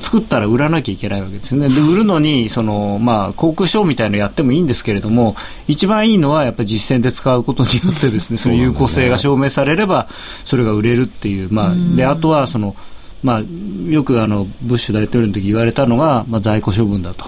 [0.00, 1.68] 作ったら売らなきゃいけないわけですよね。
[1.68, 5.36] で売るのにそのまあ航空ショーみたいのやってもいいんですけれども、
[5.68, 10.08] 一番いいのはやっぱり実践で使うことによってですね、 その有効性が証明されれば
[10.44, 12.74] それが売れるっていう、まあであとはその
[13.22, 13.42] まあ
[13.90, 17.26] よくあのブッシュ大統領の時言われたのがまあ在庫処分だと。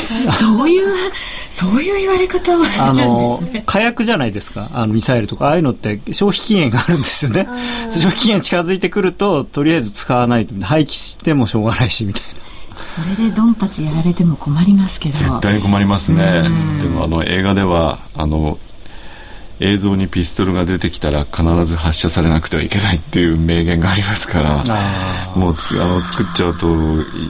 [0.38, 0.86] そういう
[1.60, 3.62] そういう言われ方はするんですね。
[3.66, 4.70] 火薬じゃないですか。
[4.72, 7.46] あのミサイルとかああいうのって消費期限があるんですよね。
[7.92, 12.40] 消費期限近づいてくるととりあえず使わないと廃棄してもしょうがないしみたいな。
[12.82, 16.44] それでドンパチやられても困りますけど絶対に困りますね
[16.80, 18.58] でもあの映画ではあの
[19.60, 24.64] 映像にピストルが出てきたら必ず発射されなくてはいけないっていう名言がありますから
[25.36, 26.66] もうあの作っちゃうと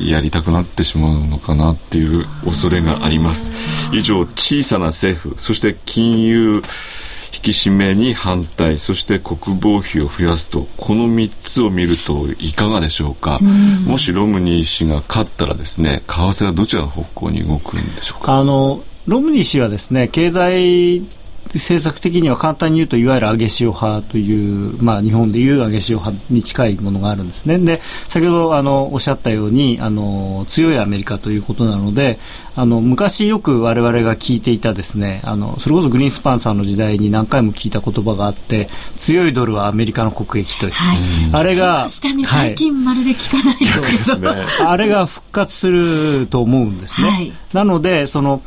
[0.00, 3.52] やりたくなってしまうのかなっていう恐れがあります。
[3.92, 6.62] 以上小さな政府そして金融
[7.32, 13.44] 引き締めに反対そして国防費を増やすとこの3つを見るといかがでしょうか、う
[13.88, 18.38] もしロムニー氏が勝ったらですね為替はどちらの方向に動くんでしょうか？
[18.38, 21.02] あのロムニー氏はですね経済
[21.54, 27.58] 政策的には簡単に言うといわゆる上げ潮派という、まあ、日本でいう上げ潮派に近いものがあるんですね。
[27.58, 32.18] で先ほどあのおっしゃったようにあの強いアメリカということなので
[32.54, 40.98] あの昔よく我々が聞いていたですねあのそれこそグリーンスパンさんの時代に何回も聞いた言葉があって強いドルはアメリカの国益という、はい、
[41.32, 47.08] あれが、ね、最近まるで聞かないですけど、ね、あれが復活すると思うんですね。
[47.08, 48.42] はい、なのでその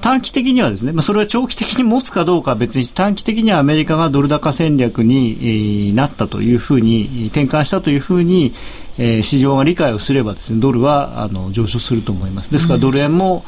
[0.00, 8.54] 短期的にはですね、まあ、それは長期的に持つかどうかは別に短期的にはアメリカがドル高戦略に、えなったというふうに転換したというふうに、
[8.98, 12.52] えー、市場が理解をすればですねドルはあの上昇すると思います。
[12.52, 13.44] ですからドル円も、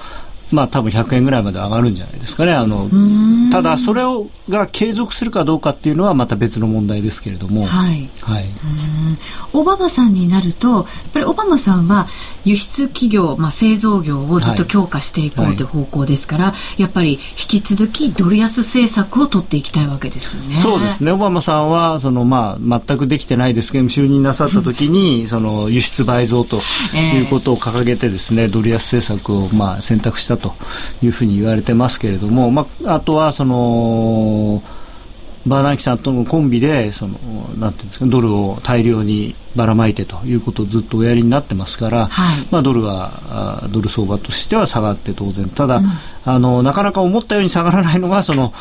[0.52, 2.52] まあ多分100円ぐらいまで上がるんじゃないですかね。
[2.52, 2.88] あの
[3.50, 7.66] ただそれをが継続するかどうかっていうのはまた別の問題ですけれども。
[7.66, 8.08] はい。
[8.22, 8.44] はい。
[9.52, 12.06] オバマさんになるとやっぱりオバマさんは
[12.44, 20.52] 輸出企業、まあ製造業をずっと強化していこうという方向ですから、はい、やっぱり引き続きドル安政策を取っていきたいわけですよね。
[20.54, 21.12] そうですね。
[21.12, 26.60] オバマさんはそのまあ全くできてないですけど就任なさった時に その輸出倍増と
[26.94, 30.54] いうことを掲げてですね、えー、ドル安政策をまあ選択したと
[31.02, 34.62] いうふうに言われてますけれども、まあ、あとはその
[35.46, 37.18] バーナンキさんとのコンビでその
[37.58, 45.48] なんていうんですかドルを大量にばらまいてということをずっとおやりになってますから、はい、まあ、ドルはドル相場としては下がって当然。
[45.48, 45.84] ただ、うん、
[46.24, 48.52] あのなかなか思ったように下がらないのがその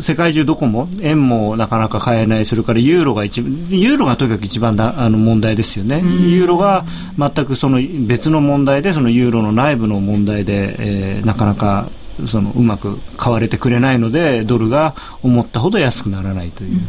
[0.00, 6.84] 世界中どこも円もなかなか買えないそれからユーロが一ユーロがとにかく一番だあの問題ですよね、ユーロが
[7.18, 11.88] 全くその別の問題でそのユーロの内部の問題で、えー、なかなか
[12.26, 16.72] そのうまく買われてくれないのでドルが思ったほど安くならないという。
[16.72, 16.88] うん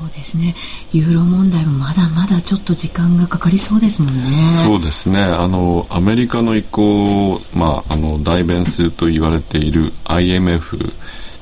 [0.00, 0.54] そうですね。
[0.92, 4.46] ユーロ問題もまだまだちょっと時間がかかりそうですもんね。
[4.46, 5.20] そうですね。
[5.20, 10.78] あのアメリカの意向をまああの代弁すると言われている IMF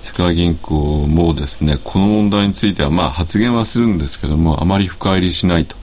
[0.00, 5.76] 世界銀行もですねこの問題についてはまあ発言はするんですけどもあまり深入りしないと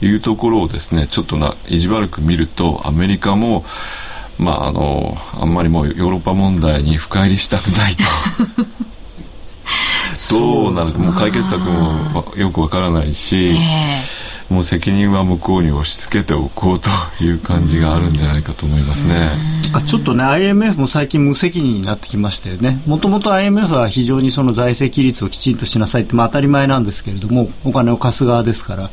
[0.00, 3.64] いうところをですねちょっとな意地悪く見るとアメリカも
[4.38, 8.04] まああのあんまりもうヨーロッパ問題に深入りしたくないと。
[10.30, 16.90] どうなるかもう解決策もよくわからないし、えーもう責任は向こうに押し付けておこうと
[17.22, 19.30] いう感じがあるんじゃないかと思いますね。
[19.86, 22.80] ちょっとね IMF も最近無責任になってきましたよね。
[22.86, 28.90] もともと IMF は非常にその財政規律をきちんとしなさいって、まあ、当たり前なんですけれどもお金を貸す側ですから。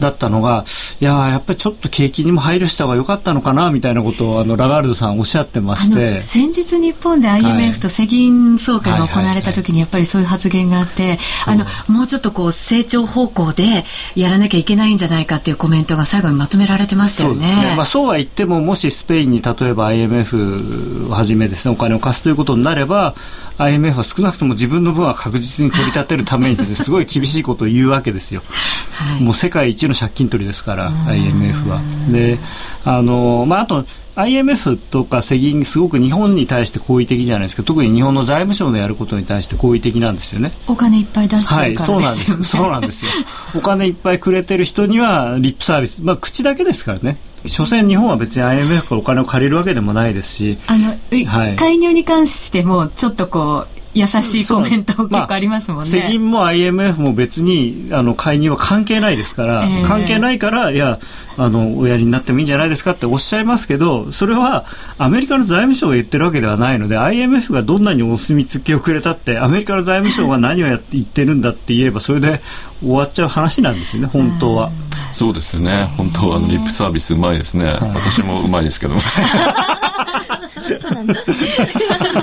[0.00, 0.64] だったのが
[1.00, 6.20] いややっぱりちょっと景気にも配慮した方が良かったのかなみたいなことをあのラガールドさんおっしゃってまして。
[6.20, 13.84] 先日日本で IMF と世銀総会が行われた時にやっぱりそういう発言があって、あのもうちょっとこう成長方向で
[14.14, 17.46] やらなきゃいけないんじゃないかっていうコメントが最後にまとめられてましたよね。
[17.46, 17.76] そうですね。
[17.76, 23.14] まあそうは言ってももしスペインに例えば IMF をはじめですねお金を貸すということになれば
[23.58, 28.42] IMF は少なくとも自分の分は確実に取り立てるためにです、ね、すごい厳しいことを言うわけですよ。
[28.96, 31.80] はい、もう世界一の借金取りですから IMF は。
[32.10, 32.38] で
[32.84, 33.84] あのまああと
[34.22, 40.52] IMF とか世銀すごく日本に対して好意的じゃないですか特に日本の財務省のやることに対して好意的なんですよね。
[40.66, 42.42] お金いっぱい出してるから、ね、はいそうなんです。
[42.44, 43.10] そうなんですよ。
[43.54, 46.02] お金いっぱいくれてる人にはリップサービス。
[46.02, 47.18] まあ口だけですからね。
[47.46, 50.58] 所詮日本は別に IMF からお金を借りるわけでもないですし。
[50.66, 50.88] あの、
[51.26, 55.90] はい、介入に関してもちょっとこう優しいコメント結構ありますもんね。
[55.90, 60.98] まあ、世銀も IMF も別にあの介入は関係ないですから、えー、関係ないからいや
[61.36, 64.64] あのおやりになってもいいんじゃないですかっておっしゃいますけどそれは
[64.98, 72.40] アメリカの財務省が言ってるわけではないので IMF がどんなにお墨付きをくれたってアメリカの財務省が何をやって言ってるんだって言えばそれで
[72.80, 74.70] 終わっちゃう話なんですよね本当は。
[75.12, 75.92] そうですよね。
[75.96, 78.94] 本当はリップサービスうまいですね、はい、私もうまいですけど
[80.78, 81.32] そうなんです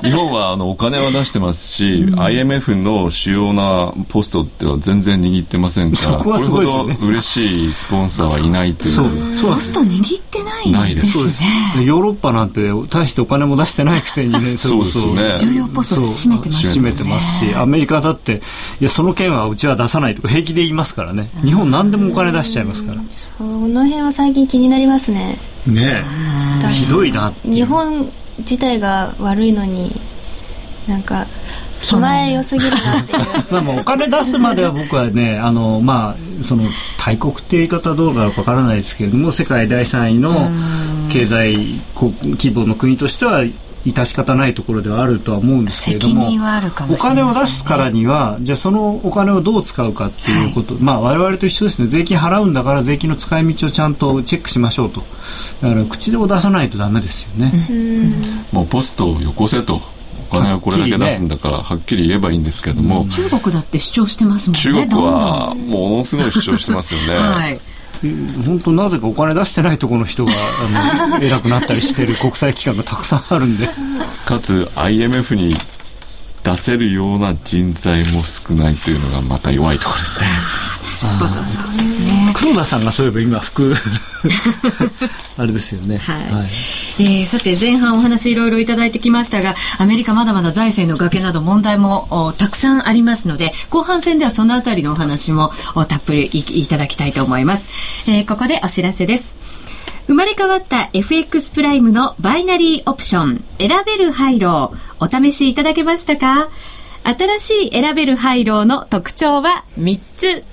[0.02, 9.38] 日本はあのお金は出してますし、うん、IMF の主要なポストっては全然握ってませんからこれほど嬉しいスポンサーはいないという。
[9.38, 9.54] そう。
[9.54, 11.18] ポスト握ってないです
[11.78, 11.86] ね。
[11.86, 15.36] ヨーロッパなんて大してお金も出してないくせにね そうですね。
[15.38, 18.42] 重要ポスト占めてます占めてますしアメリカだって
[18.80, 21.30] いやその件はうちは出さないとか平気で言いますからね。
[21.44, 23.02] 日本何でもお金出しちゃいますから。
[23.38, 25.38] その辺は最近気になりますね。
[25.66, 26.04] ね
[26.72, 29.92] ひどいな日本自体が悪いのに
[30.88, 31.26] なんか
[31.82, 33.20] 気前良すぎるなっていう。
[33.52, 36.64] まあもうお金出すまでは僕はね あのまあその
[36.98, 40.50] 大国って言い方どうかわからないですけれども世界第3位の
[41.10, 41.56] 経済
[41.96, 43.44] 規模の国としては
[43.94, 51.88] 致し方ないところではあるとは思うんですけれども、お金を出すからにはじゃあそのお金をどう使うかっていうこと、はい、まあ我々と一緒ですね。
[51.88, 55.04] 税金払うんだから税金の使い道をちゃんとチェックしましょうと
[55.62, 57.52] だから口を出さないとダメですよね。
[58.52, 59.82] もうポストをよこせと
[60.30, 67.16] お金をこれだけ出すんだからはっきり言えばいいんですけども、中国だって主張してますもんね中国はものすごい主張してますよね。
[67.16, 67.60] はい
[68.46, 73.70] 本当なぜかお金出してないところの人があの 偉くなったりしてる国際機関がたくさんあるんで
[74.26, 75.58] かつ IMF に
[76.44, 80.28] 出せるような人材も少ないというのがまた弱いところですね。
[80.98, 82.34] そうですね。
[82.36, 83.74] 黒田さんがそういえば今服
[85.38, 85.98] あれですよね。
[85.98, 86.32] はい。
[86.32, 86.48] はい、
[87.00, 95.52] えー、さて前半お話いろいろいただいてきましたが、アメリカまだまだ財政の崖など問題もたくさんありますので、後半戦ではそのあたりのお話も
[95.88, 97.70] たっぷりいただきたいと思います。
[98.08, 99.36] えー、ここでお知らせです。
[100.08, 106.50] 生まれ変わった FX プライムのバイナリーオプション選べるハイローお試しいただけましたか？
[107.04, 110.44] 新しい選べるハイローの特徴は3つ。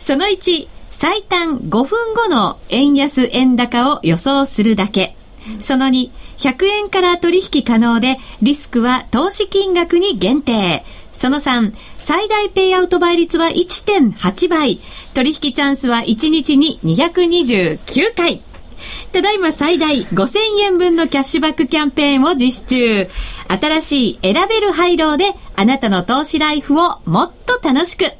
[0.00, 5.14] その1、最短5分後の円安円高を予想するだけ。
[5.60, 10.84] その2、100円から取引可能で、リスクは投資金額に限定。
[11.12, 14.80] その3、最大ペイアウト倍率は1.8倍。
[15.14, 18.40] 取引チャンスは1日に229回。
[19.12, 23.08] ただいま最大5000円分のキャッシュバックキャンペーンを実施中。
[23.48, 28.19] 新しい選べる配慮であなたの投資ライフをもっと楽しく。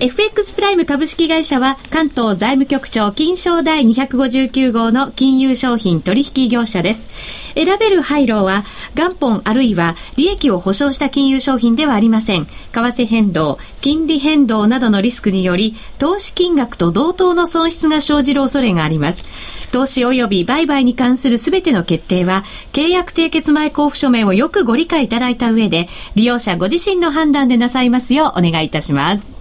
[0.00, 7.08] FX プライム株式会社は関東財務局長金賞第259号の金融商品取引業者です。
[7.54, 8.62] 選べる配慮は
[8.94, 12.46] 元本あるいは利益を保証した金融商品ではありません。
[12.46, 19.24] 為替変動、金利変動などのリスクにより投資金額と同等の損失が生じる恐れがあります。
[19.72, 29.37] 投資及び売買に関するすべての決定は、契約締結前交付書面をよくご理解いただいた上で、利用者ご自身の判断でなさいますようお願いいたします。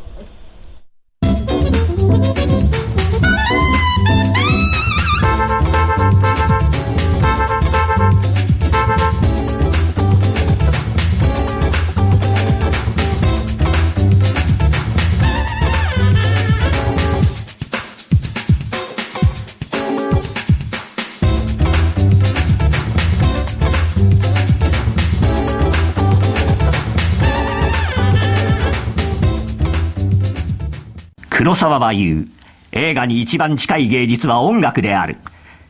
[31.48, 32.28] 黒沢は言う。
[32.74, 35.16] 映画に一番近い芸術は音楽である。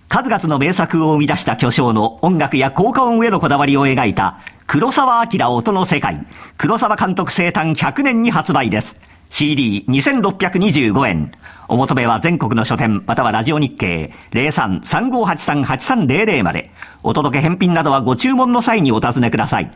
[0.10, 6.26] 数々の名作を生み出した巨匠の音楽や効果音へのこだわりを描いた黒沢明音の世界。
[6.58, 8.96] 黒沢監督生誕100年に発売です。
[9.30, 11.32] CD2625 円。
[11.68, 16.72] お求めは全国の書店、またはラジオ日経03-3583-8300まで。
[17.04, 19.70] お届け返品などはご注文の際にお尋ねください。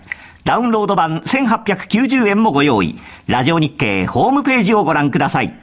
[0.45, 2.99] ダウンロード版1890円もご用意。
[3.27, 5.61] ラジオ日経ホームページをご覧ください。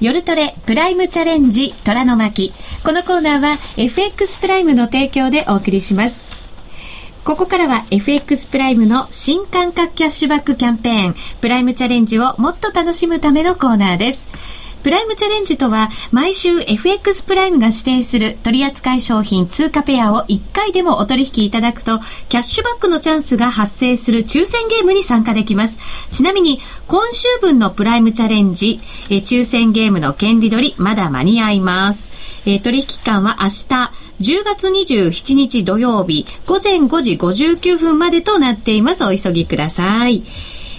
[0.00, 2.54] 夜トレプライムチャレンジ虎の巻。
[2.82, 6.30] このコーナーは FX プライムの提供でお送りします。
[7.22, 14.29] ここからは FX プライムの新感覚キャッシュバックキャンペーン、プライムチャレンジをもっと楽しむためのコーナーです。
[14.82, 25.78] プライムチャレンジとは、毎週 FX プライムが指定する取扱商品通貨ペアを1回でもお取引いただくと、キャッシュバックのチャンスが発生する抽選ゲームに参加できます。
[26.12, 32.10] ちなみに、今週分のプライムチャレンジ、え抽選ゲームの権利取り、まだ間に合います。
[32.46, 39.04] え取引期間は明日、10月27日土曜日、午前5時59分までとなっています。
[39.04, 40.22] お急ぎください。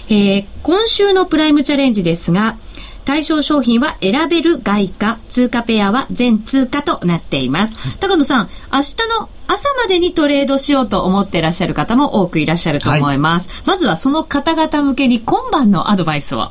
[0.08, 2.58] えー、今週のプライムチャレンジですが、
[3.04, 7.76] 対象商品は選べる外貨、通貨ペアは全通貨となっています。
[7.98, 13.48] 高野さん、明日の朝までにトレードしようと思っていらっしゃる方も多くいらっしゃると思います。
[13.48, 16.48] はい、まずはその方々向けに今晩のアドバイスを。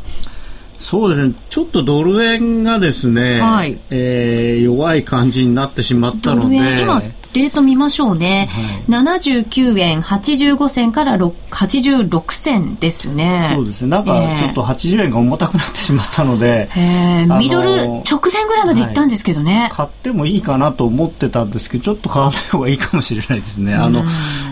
[0.78, 7.02] そうですね、ちょっとドル円がですね、はい、えー、弱い感じになってしまったので、今
[7.34, 8.50] レート見ましょうね。
[8.88, 13.52] はい、79円85銭から86銭ですね。
[13.56, 13.90] そうですね。
[13.90, 23.76] なんかちょっと80円が重たくなってしまったので、えー、ミドル直前ぐらいまで行ったんですけどね、はい、買ってもいいかなと思ってたんですけど、ちょっと買わない方がいいかもしれないですね。
[23.76, 24.04] あの、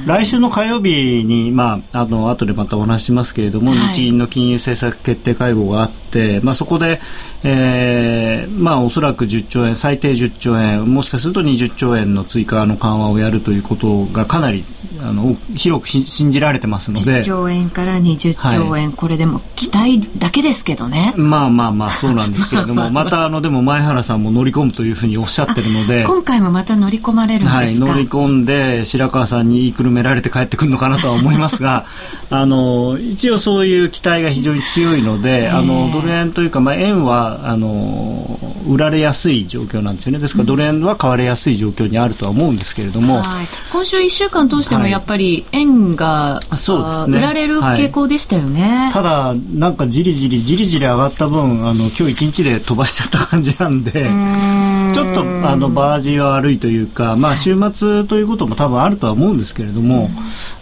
[0.05, 6.99] 来週の火曜日に、まあ、あの、後でまたお話しますけれども、はい、日銀の金融政策決定会合があって、まあそこで、
[7.43, 14.63] えー、まあおそらく10兆円、最低10兆円、もしかすると20兆円の追加の緩和をやるということがかなり
[15.01, 17.19] あの広く信じられてますので。
[17.19, 21.13] 10兆円から20兆円、はい、これでも期待だけですけどね。
[21.15, 26.03] まあまあまあそうなんですけれども またあのでも前原さんも乗り込むというふうにおっしゃってるので。
[26.05, 31.85] 今回もまた乗り込まれるんですか、はい、乗り込んで白川さんに言いくるめられて帰ってくるのかなとは思いますが
[32.29, 40.19] あの一応そういう期待が非常に強いのであのドル円というか、まあ、円はあの売られやすい状況なんですよね。
[40.19, 60.09] ですからドル円は買われやすい状況にあるとは思うんですけれども、はい、今週1週間通してもやっぱり円が、そうですね、売られる傾向でしたよね、はい、ただなんかじりじりじりじり上がった分あの今日一日で飛ばしちゃった感じなんでちょっとあのバージは悪いというか、まあ、週末ということも多分あるとは思うんですけれども、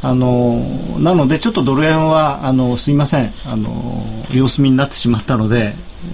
[0.01, 0.59] あの
[0.99, 3.31] なのでちょっとドル円はあのすいません。
[3.45, 5.73] あの様子見になってしまったので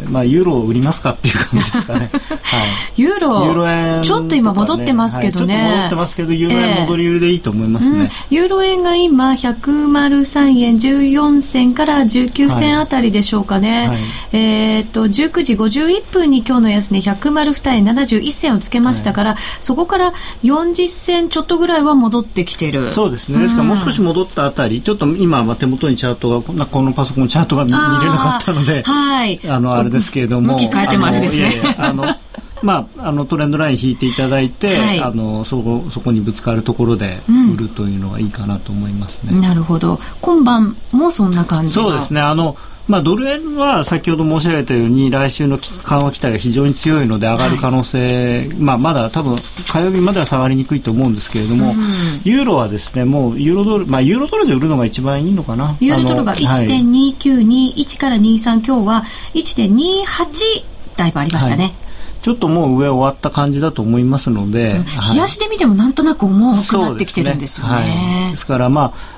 [0.09, 2.09] まあ、ユーロを売りますかっていう感じですかね。
[2.41, 2.57] は
[2.97, 5.55] い、ユーロ、ユーロ円、ね、ちょっと今戻ってますけどね。
[5.55, 7.97] はい、戻ってますけど、ユーロ円戻り売りでいいと思いますね。
[7.97, 13.87] えーうん、ユーロ円が今、103円14銭から19銭あたりでしょうかね。
[13.87, 13.97] はい、
[14.33, 20.13] えっと、19時51分に今日の安値102円71銭をつけましたから、そこから
[20.43, 22.91] 40銭ちょっとぐらいは戻ってきてる。
[22.91, 23.39] そうですね。
[23.39, 29.39] ですからもう少し戻ったあたり、ちょっと今、手元にチャートが、このパソコンチャートが見れなかったので、はい。
[29.47, 30.53] あの、あれですけれども。
[30.53, 31.75] 向き変えてもあれですね。
[31.77, 32.05] あの、
[32.63, 37.19] まあ、あのトレンドライン引いていただいて、はい、あのそこそこにぶつかるところで
[37.53, 39.34] 売るというのがいいかなと思いますね。
[39.34, 42.55] うん、なるほど今晩もそんな感じそうですねあの
[42.88, 49.38] まあ、ドル円は先ほど申し上げたように来週の緩和期待が非常に強いので上がる可能性、はい、まあ、まだ多分
[49.71, 51.75] 火曜日までは下がりにくいと思うんですけれども、うん、
[52.23, 55.77] ユーロはですねもうユーロドル、まあ、ユーロドルで売るのが一番いいのかな。
[55.79, 59.03] ユーロドルが1.2921から23、今日は
[59.34, 60.65] 1.28
[60.97, 61.63] だいぶありましたね。
[61.63, 61.73] はい。
[62.21, 67.75] ちょっともう上終わった感じだと思いますので、うん、冷やしで見てもなんとなく重くなってきてるんですよね。
[67.75, 68.21] ですね。
[68.21, 69.12] はい、ですからまあ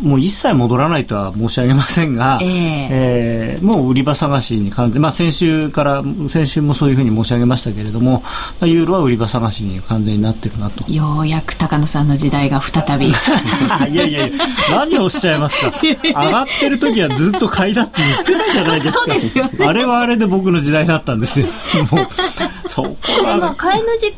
[0.00, 8.22] もう一切戻らないとは申し上げませんが、えー、えー、もう売り場探しに完全、まあ、先週から先週もそういうふうに申し上げましたけれども、
[8.60, 10.90] ユーロは売り場探しに完全になってるなと。
[10.92, 13.08] ようやく高野さんの時代が再び。
[13.90, 15.72] いやいやいや何をおっしゃいますか？
[15.82, 18.98] 上がってる時はずっと買いだって言ってたじゃないですか。
[18.98, 21.46] そうですよ、ね、あれはあれで僕の時代だったんですよ。
[21.90, 22.08] もう
[22.68, 23.36] そこで。
[23.36, 24.14] も買いのじ、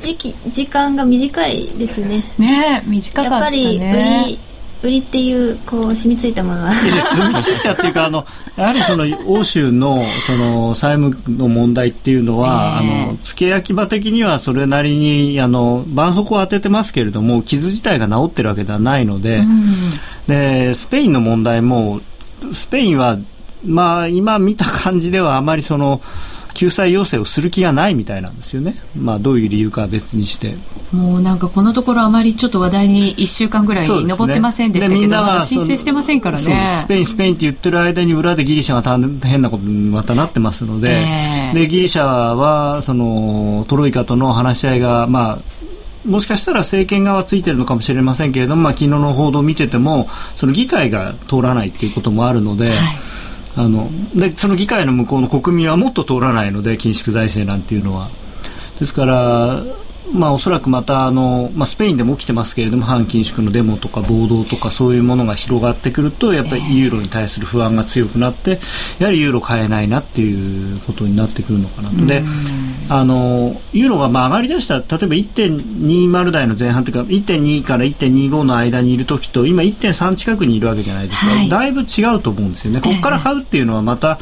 [0.00, 2.24] 時期時間が短いですね。
[2.38, 3.62] ね短かったね。
[3.62, 4.38] やっぱり売り
[4.82, 6.72] 売りっていうこう染みついたものは。
[6.72, 8.24] 染みついたっていうかあの
[8.56, 19.90] やはりその欧州のその債務の問題っていうのは、えー、あの付け焼き場的にはそれなりにあの絆創膏を当ててますけれども傷自体が治ってるわけではないのでうん、
[20.26, 22.00] でスペインの問題も
[22.52, 23.18] スペインは
[23.64, 26.00] まあ今見た感じではあまりその
[26.54, 30.56] 救済要請をする気がないみたいなんですよね、まあ、どういう理由かは別にして。
[30.92, 36.66] もうなんかこのところあまりちょっと話題に1週間ぐらい上ってませんでしたけど、ね、まだ申請してませんからね。
[36.66, 52.76] スペインスペインって言ってる間に裏でギリシャが大変なことにまたなってますのでえー、でギリシャはそのトロイカとの話し合いがまあもしかしたら政権側ついてるのかもしれませんけれども、まあ、昨日の報道を見ててもその議会が通らないっていうこともあるので、はい
[53.60, 58.08] あのでその議会の向こうの国民はもっと通らないので緊縮財政なんていうのは。
[58.78, 59.62] ですから
[60.12, 68.58] まあ、おそらくまたあの、まあ、スペインでも起きてますけれども反緊縮のデモとか暴動とかそういうものが広がってくるとやっぱりユーロに対する不安が強くなって
[68.98, 72.06] やはりユーロ買えないなっていうことになってくるのかなと。
[72.06, 72.22] で
[72.88, 82.80] あのユーロがまあ上がりだした例えば1.20台の前半というか1.2から1.25の間にいる時と今1.3近くにいるわけじゃないですか、はい、だいぶ違うと思うんですよね。
[82.80, 84.18] ここから買うっていうのはまた、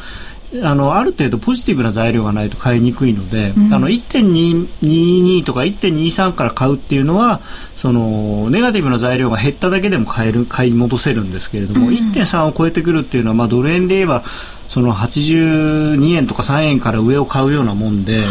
[0.63, 7.41] あのある程度ポジティブな材料がないと買いにくいので、うん、あの1.22とか1.23から買うっていうのは
[7.75, 14.23] そのネガティブな材料が減っただけでも買える買い戻せるんですけれども、うん、1.3を超えてくるっていうのは、まあ、ドル円で言えば
[14.67, 18.21] その82円とか3円から上を買うようなもんで、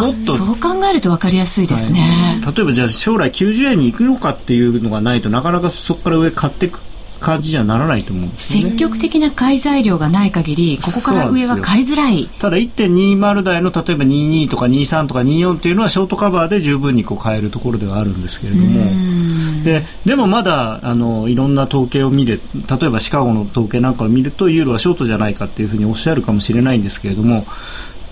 [0.00, 6.80] もっとそう考えると分かりやすいですね、はい、例えばじゃあ将来90円に行くのかっていうのがないとなかなかそこから上買っていく
[7.20, 12.28] 感じにはならないと思うんですね、積極的な買い材料がない限りここから上は買いづらい。
[12.38, 19.18] ただ1.20台の例えば22とか23とか24っていうのはショートカバーで十分にこう買えるところではあるんですけれども。
[19.64, 27.44] ででもまだあのいろんな統計を見る例えばシカゴの統計なんかを見るとユーロはショートじゃないかっていうふうにおっしゃるかもしれないんですけれども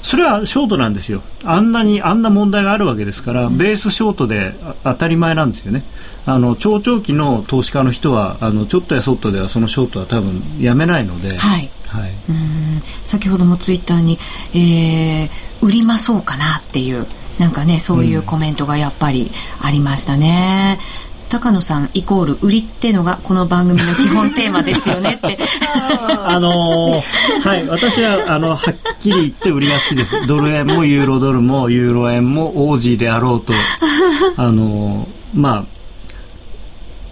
[0.07, 1.21] それはショートなんですよ。
[1.45, 4.55] あんなにあんな問題があるわけですから、ベースショートで
[4.85, 5.83] 当たり前なんですよね。
[6.27, 11.69] あの長長期の投資家の人はあのちょっとやそっとではそのショートは多分やめないので、はい。
[11.89, 12.83] はい、うん。
[13.05, 14.17] 先ほどもツイッターに、
[14.55, 15.29] えー、
[15.61, 17.05] 売りまそうかなっていう
[17.41, 20.79] なんかねそういうコメントがやっぱりありましたね。
[21.01, 25.39] うん高野さんイコール売りってのがこの番組の基本テーマですよねって。
[26.25, 30.27] あのー、はい私はあのはっきり言って売りが好きです。
[30.27, 33.53] ドル円もユーロドルもユーロ円もオージーであろうと。
[34.37, 35.65] あのー、ま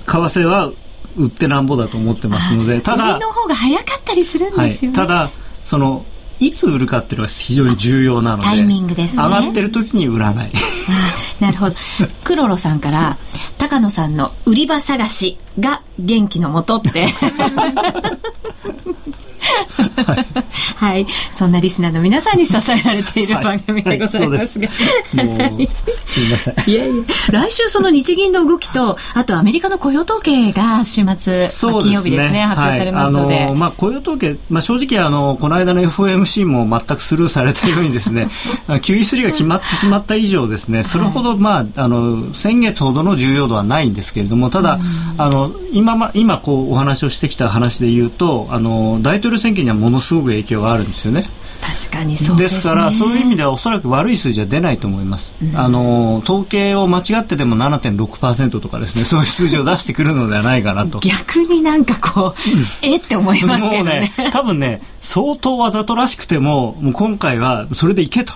[0.06, 0.70] あ為替は
[1.16, 5.30] 売ってなんぼだと思ってますのでただ売りの方が早かったりするんですよね、はい、ただ
[5.62, 6.04] その
[6.40, 9.22] いつ売るかっていうのは非常に重要なのでタイミングですね。
[9.22, 10.50] 上がってる時に売らない。
[11.40, 11.76] なるほど。
[12.24, 13.16] クロロさんから
[13.58, 17.08] 高野さんの売り場探しが元気のもとって
[20.04, 20.26] はい、
[20.76, 25.28] はい、そんなリスナーの皆さんに支えられている番組でございますが、はい。
[25.28, 25.68] はい、
[26.06, 26.20] す。
[26.20, 26.54] みません。
[26.66, 38.28] いやいや来週その日銀の動きとあとアメリカの雇用統計が週末、ね、金曜日ですね発表されますので、あのまあ、雇用統計、まあ、正直あのこの間の FOMC も全くスルーされたようにですね
[38.68, 44.78] QE3 が決まってしまった以上ですねそれほど、まあ、あの先月ほどの重要度はないんですけれどもただ、
[45.18, 51.28] あの今ま今こうお話をしてきた話で言うとあの大統領選挙にはものすごく影響があるんですよね。
[51.64, 61.00] 確かにそうです、ね,、からそういう意味ではおそらく悪い数字は出ないと思います、うん、あの統計を間違ってでも7.6%とかですね そういう数字を出してくるのではないかなと。
[61.00, 62.50] 逆になんかこう、
[62.82, 64.12] えって思いますけどね。
[64.18, 68.34] ね多分ね相当わざとらしくてももう今回はそれでいけと。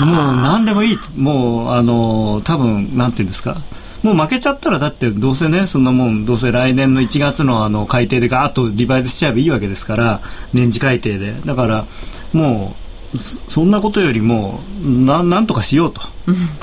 [0.00, 0.98] もう何でもいい。
[1.16, 3.56] もうあの多分なんていうんですか
[4.04, 10.20] もう負けちゃったらだってどうせねそんなもんどうせ来年の1月のあの改定でガーッとリバイズしちゃえばいいわけですから
[10.52, 11.32] 年次改定で。
[11.44, 11.86] だから
[12.32, 12.76] も
[13.14, 16.02] うそんなことよりもななんとかしようと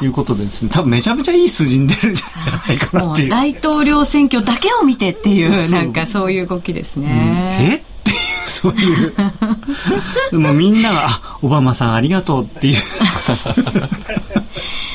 [0.03, 7.83] いうことでですね、多分めちゃめちゃいい数字に出るんじゃないかなっていう大統領選挙だけを見てっていうなんかそういう動きですね、うん、え？
[8.11, 9.13] っていうそういう。
[10.31, 12.75] でもみんながあオバマさんありがとうっていう。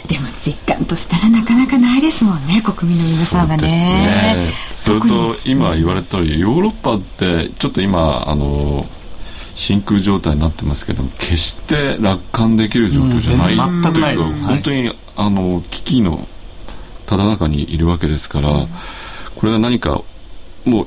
[0.06, 3.66] でも実感としたらなかなかないですもんね国民の皆さんがね。
[3.68, 4.52] ね。
[4.68, 8.86] それと今言われた通りヨーロッパってちょっと今あの
[9.54, 16.28] 真空状態になってますけど決して楽観できる状況じゃない、うん、というか、本当にあの危機の
[17.06, 18.50] ただ中にいるわけですから、
[19.34, 20.02] これが何か
[20.64, 20.86] もう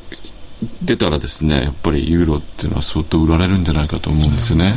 [0.83, 4.75] 出たらですねやっぱりユーロっていうのは相当売られるんじゃないかと思うんですよね。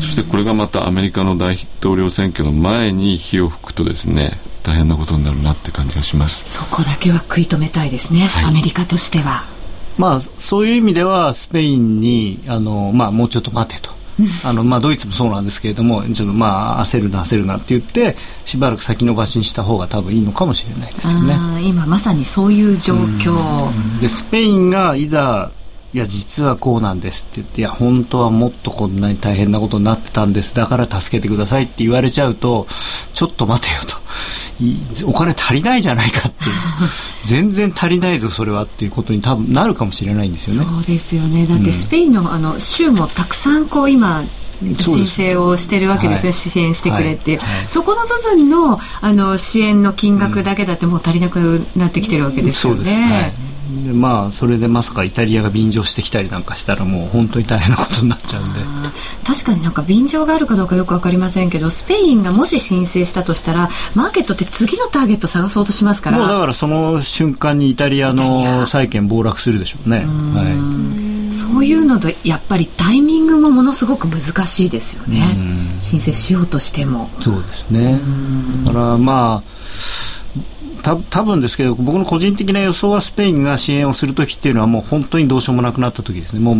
[0.00, 6.58] そしてこれがまたアメリカの大統領選挙の前に火を吹くとですね大変なことになるなって感じがします。
[6.58, 9.44] そこだけは食い止めたいですね、はい、アメリカとしては。
[9.98, 13.90] まあそういう意味ではスペインにあの、まあ、もうちょっと待てと
[14.44, 21.36] あのまあ、ドイツもそうなんですけれどもちょっとまあ焦るな焦るなって言ってしばらく先延ばしにした方が多分いいのかもしれないですよね。
[21.62, 24.00] 今まさにそういう状況。
[24.00, 25.50] でスペインがいざ
[25.92, 32.68] いや実はこうなんですって言っていや本当はもっとこんなに大変なことになってたんですだから助けてくださいって言われちゃうと
[33.12, 33.96] ちょっと待てよと
[35.04, 36.54] お金足りないじゃないかっていう。
[37.24, 40.68] 全然足りないぞそれはっていうことに多分なるかもしれないんですよね。
[40.70, 41.46] そうですよね。
[41.46, 44.24] だってスペインの,、あの州もたくさんこう今
[44.78, 47.58] 申請をしてるわけですね、はい、支援してくれっていう、はい。
[47.58, 52.78] はい、そこの部分のあの支援の金額だけだってもう足りなくなってきてるわけですよね。
[52.78, 53.49] うん、そうです
[53.86, 58.60] でまあそれでまさかイタリアが便乗してきたりなんかしたらもう本当に大変なことになっちゃうんで。
[59.24, 66.18] 確かになんか便乗があるかどうかよく分かりませんけどスペインがもし申請したとしたらマーケットって次のターゲット探そうとしますから。
[66.18, 69.98] もうだからその瞬間にイタリアの債券暴落するでしょうね。
[69.98, 75.36] はい、そういうのとやっぱりタイミングもものすごく難しいですよね。
[75.80, 77.10] 申請しようとしても。
[77.20, 78.00] そうですね。
[78.64, 79.50] だからまあ
[80.82, 86.40] た多分ですけど僕の個人的な予想はスペインが支援をする時っていうのはもう本当にどうしようもなくなった時ですね。
[86.40, 86.56] もう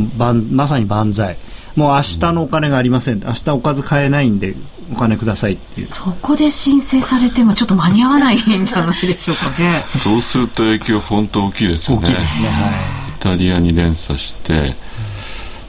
[0.52, 1.36] まさに万歳。
[1.76, 3.20] もう明日のお金がありません。
[3.20, 4.56] 明日おかず買えないんで
[4.92, 5.86] お金くださいっていう。
[5.86, 9.84] そこで申請されてもちょっと間に合わないんじゃないでしょうかね。
[9.88, 12.08] そうすると影響本当大きいですよね。
[12.08, 12.72] 大きいですね、はい、
[13.10, 14.74] イタリアに連鎖して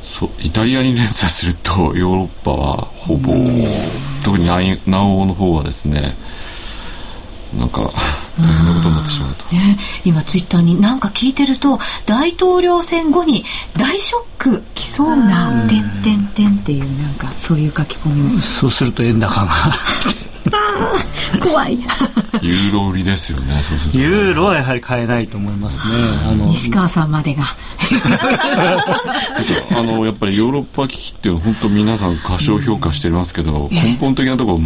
[0.04, 3.34] そイタリアに連鎖するとヨーロッパはほぼ
[4.24, 4.44] 特に
[4.86, 6.16] 南欧の方はですね
[7.58, 7.92] なんか
[8.40, 13.44] 大変なことになってしまうと、ね、今ツイッターになんか聞いてると大統領選後に
[13.78, 18.22] 大ショック来そうな「てんてんてん」っていうなんかそういう書き込み。
[18.22, 19.52] もそうすると円高が。
[21.40, 21.78] 怖い。
[22.42, 24.00] ユーロ売りですよねそうすると。
[24.00, 25.94] ユーロはやはり買えないと思いますね。
[26.28, 27.44] あの西川さんまでが。
[29.78, 34.60] あのやっぱりヨーロッパ危機っていうのは本当皆さん過小評価してますけど、根本的なところ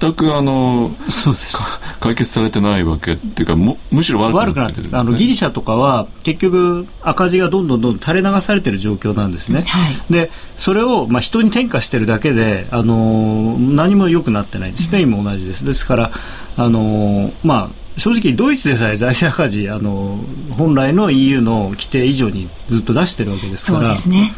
[0.00, 1.56] 全くあのそうです
[2.04, 14.72] 解決されてないわけっていうかむむしろ悪くなってる、ね、あのギリシャとかは結局赤字がどんどんどん垂れ流されてる状況なんですね、はい、でそれをまあ人に転嫁してるだけであの何も良くなってない。
[14.74, 16.10] スペインも同じです、ですから
[16.56, 20.18] あのまあ正直ドイツでさえ財政赤字あの
[20.56, 24.32] 本来の EU の規定以上にずっと出してるわけですからそうですね。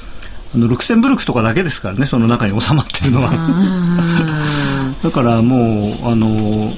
[0.55, 3.33] あのルクセンブルクとかだけですからねその中に収まってるのは。
[5.03, 6.73] だからもうあの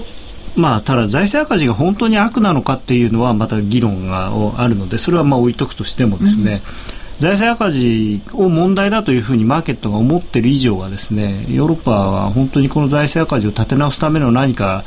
[0.59, 14.85] まあ、ただ財政赤字が本当に悪なのかっていうのはまた議論があるのでそれはまあ置いとくとしてもですね、うん、財政赤字を問題だというふうにマーケットが思っている以上はですねヨーロッパは本当にこの財政赤字を立て直すための何か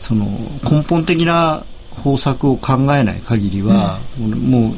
[0.00, 0.26] その
[0.70, 1.64] 根本的な
[2.02, 4.72] 方策を考えない限りは、うん、もう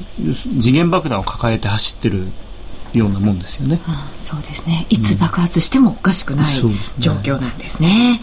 [0.61, 2.29] 時限爆弾を抱えて走ってる
[2.93, 8.20] ようなもんですよね、うん、そうですねいつ爆発してもおかしくない、うん、状況なんですね、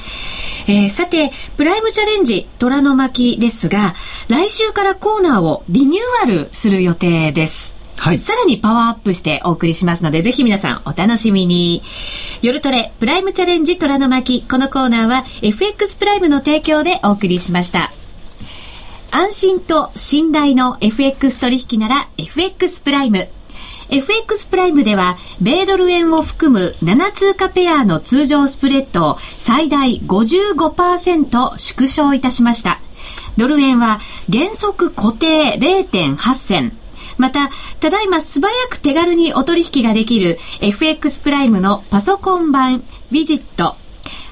[0.67, 3.93] えー、さてプライムチャレンジ虎の巻ですが
[4.27, 11.83] 来週からコーナーをリニューアルする予定ですはい、さらにパワーアップしてお送りしますので、ぜひ皆さんお楽しみに。
[12.41, 14.45] 夜トレ、プライムチャレンジ虎の巻。
[14.45, 17.93] このコーナーは FX プライムの提供でお送りしました。
[19.09, 23.29] 安心と信頼の FX 取引なら FX プライム。
[23.93, 32.79] FX プライムでは、米ドル円を含む7通貨ペアの通常スプレッドを最大55%縮小いたしました。
[33.37, 33.99] ドル円は
[34.31, 36.77] 原則固定0.8銭。
[37.19, 43.75] また、ただいま素早く手軽にお取引ができる FX プライムのパソコン版ビジット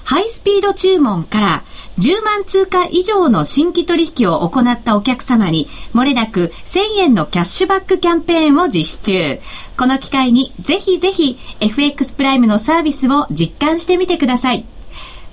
[0.04, 1.64] ハイスピード注文から
[2.02, 9.40] 10万通貨以上の新規取引を行ったお客様に、もれなく1000円のキャッシュバックキャンペーンを実施中。
[9.78, 14.66] この機会にぜひぜひ FX プライムのサービスを実感してみてください。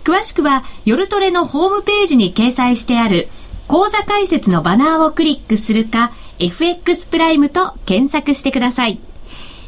[0.04, 3.28] 詳しくは、夜トレのホームページに掲載してある、
[3.66, 9.00] 講座解説のバナーをクリックするか、FX プライムと検索してください。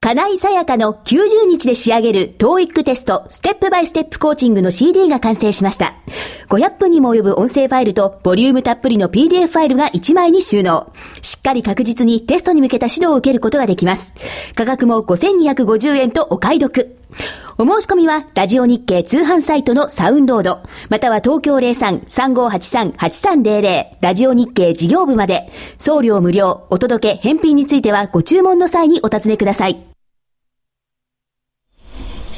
[0.00, 5.96] 金井さやかの90日で仕上げる TOEIC テストステップバイステップコーチングの CD が完成しました。
[6.48, 10.92] 500分にも及ぶ音声ファイルとボリュームたっぷりの PDF ファイルが1枚に収納。
[11.20, 14.14] しっかり確実にテストに向けた指導を受けることができます。
[14.54, 16.97] 価格も5250円とお買い得。
[17.60, 29.97] お申し込みは、ラジオ日経通販サイトのサウンロード、または東京03-3583-8300、ラジオ日経事業部まで、送料無料、お届け、返品についてはご注文の際にお尋ねください。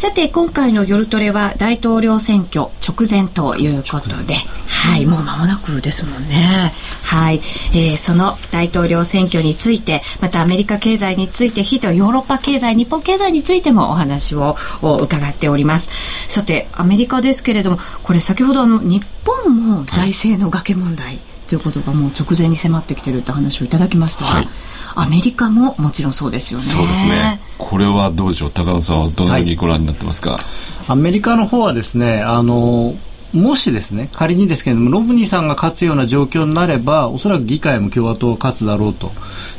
[0.01, 4.37] さて今回の夜トレは大統領選挙直前ということで、
[4.67, 6.73] はい、もう間もなくですもんね。
[7.05, 7.43] はい、
[7.75, 15.91] えー、その大統領選挙について、またアメリカ経済について、ひとヨーロッパ経済、日本経済についてもお話を伺っております。
[16.29, 21.19] さて、アメリカですけれども、これ先ほどあの日本も財政の崖問題、
[21.51, 24.49] ということがもう直前に迫ってきてるって話をいただきましたが、はい
[24.97, 26.67] アメリカももちろんそうですよね。
[26.67, 27.41] そうですね。
[27.59, 30.33] これはどうでしょう、高野さんはどのようにご覧になってますか？
[30.33, 30.41] はい、
[30.89, 32.95] アメリカの方はですね、あの
[33.33, 39.13] もしですね仮にですけれどもロブニーさんが勝つような状況になればおそらく議会も共和党が勝つだろうと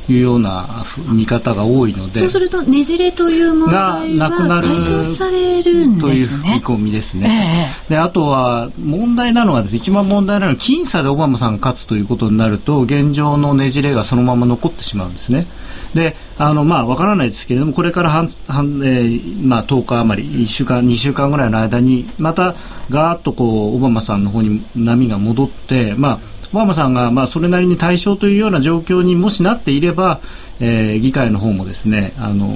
[0.09, 0.67] いうような
[1.13, 4.29] 見方が多いのでそうするとねじれという問題は
[4.61, 6.43] 解消されるんですね。
[6.43, 7.71] という見込みですね。
[7.87, 15.47] えー、であとは問題なのはです、ね、一番問題なのは僅差でオバマさんが勝つということになると現状のねじれがそのまま残ってしまうんですね。
[15.93, 22.55] であのまあわからないですけれどもこれから半半、えー、まあ10日余り1週間2週間ぐらいの間にまた
[22.89, 26.19] ガーッとこうオバマさんの方に波が戻ってまあ
[26.53, 30.19] オバマさんがまあそれなりに対象というような状況にもしなっていれば、
[30.63, 32.47] えー、議会の方もですねあの、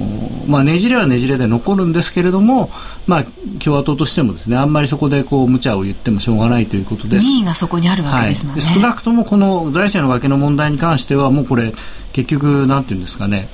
[0.46, 2.70] まあ、ねじれはねじれで残るんですけれども、
[3.06, 3.24] まあ、
[3.62, 7.26] 共和党としてもですねあんまりそこでこう無茶を言ってもしょうがないということです。
[7.26, 11.72] 民意がそこにあるわけですもんね、はい、少なくともこの財政の崖の問題に関してはもうこれ
[12.12, 13.48] 結局なんていうんですかね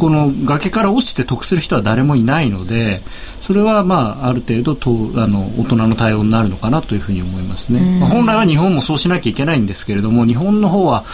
[0.00, 3.02] この崖から落ちて得する人は誰もいないので
[3.42, 4.90] それはまあある程度と
[5.22, 11.04] あの大人の対応になるのかなというふうに思いますね、まあ、本来は日本もそうしなきゃいけないんですけれども日本の方は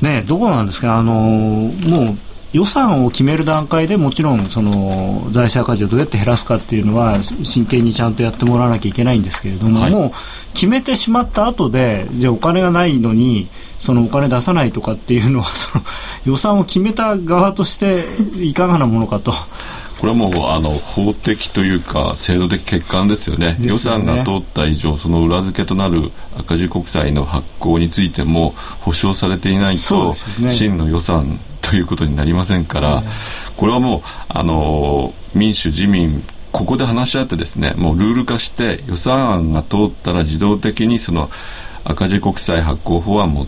[0.00, 0.98] ねどうなんですか？
[0.98, 1.72] あのもう
[2.54, 10.10] 予算を決める段階でもちろんその財政赤字をどうやって減らすかっていうのは真剣にちゃんとやってもらわなきゃいけないんですけれども、はい、もう
[10.54, 15.84] 決めてしまった後でじゃあお金がないのにそのお金出さないとかっていうのはその
[16.24, 18.04] 予算を決めた側として
[18.42, 19.34] いかがなものかと。
[20.00, 23.66] これはもうあの法的というか制度的欠陥ですよね、ね。
[23.66, 33.02] 予算が通った以上、その裏付けとなる赤字国債の発行についても保証されていないと、ね、真の予算ということになりませんから、
[33.56, 36.22] これはもうあの民主自民
[36.52, 41.28] ここで話し合ってですねもうルール化して予算案が通ったら自動的にその
[41.84, 43.46] 赤字国債発行法案も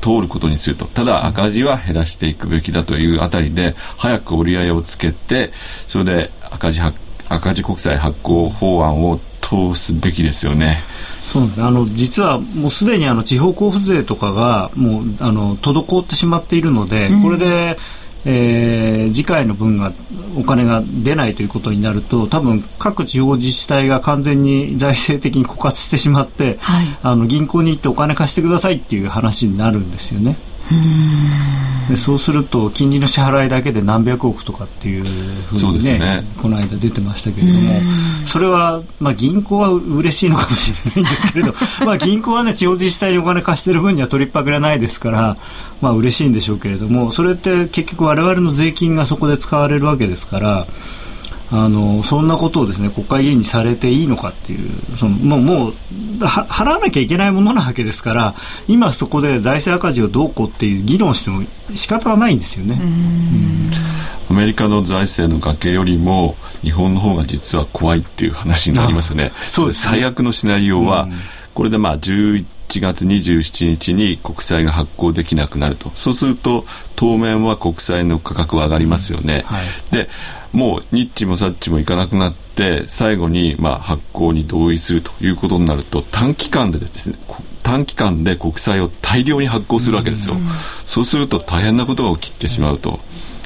[0.00, 0.86] 通ることにすると。
[0.86, 5.50] ただ赤字は減らしていくべきだというあたりで早く折り合いをつけて
[5.86, 6.80] それで赤字
[7.28, 10.78] 赤字国債発行法案を通すべきですよね。
[11.22, 17.78] そうあの実はもうすでにあの地方交付税とかがもうあの滞ってしまっているので、うん、これで
[18.24, 19.92] えー、次回の分が
[20.38, 30.36] お金が出ないということになると多分各地方自治体が完全に財政的に枯渇してしまって、はい、あの銀行に行ってお金貸してくださいっていう話になるんですよね。
[31.90, 37.80] でそうすると金利の支払いだけで何百億とかっていうふうにね、ね、この間出てましたけれども
[38.26, 41.54] それは、まあ、銀行は嬉しいのかもしれないんですけれど
[41.84, 45.36] まあ銀行はね地方自治体にお金貸してる分には取りっぱぐれないですから
[45.80, 50.66] まあ嬉しいんでしょうけれどもそれって結局我々の税金がそこで使われるわけですから
[51.52, 55.72] あのそんなことをですね国会議員にされていいのかっていうそのもうもう
[56.20, 58.34] 払わなきゃいけないものなわけですから
[58.68, 61.42] 今そこで財政赤字をどうこうっていう議論しても
[61.74, 62.78] 仕方がないんですよね。
[64.30, 69.32] アメリカの財政の崖よりも日本の方が実は怖いっていう話になりますよね。
[69.50, 71.08] そうです、ね、最悪のシナリオは、
[71.52, 75.90] これでまあ11 1月27日に国債が発行できなくなると。
[75.96, 76.64] そうすると
[76.94, 80.08] 当面は国債の価格は上がりますよね、はい、で
[80.52, 87.16] もうニッチもサッチもいかなくなって最後にまあ発行に同意するということになると短期間でですね
[87.62, 90.36] 短期間で国債を大量に発行するわけですよ、
[90.86, 92.98] そうすると大変なことが起きてしまうと。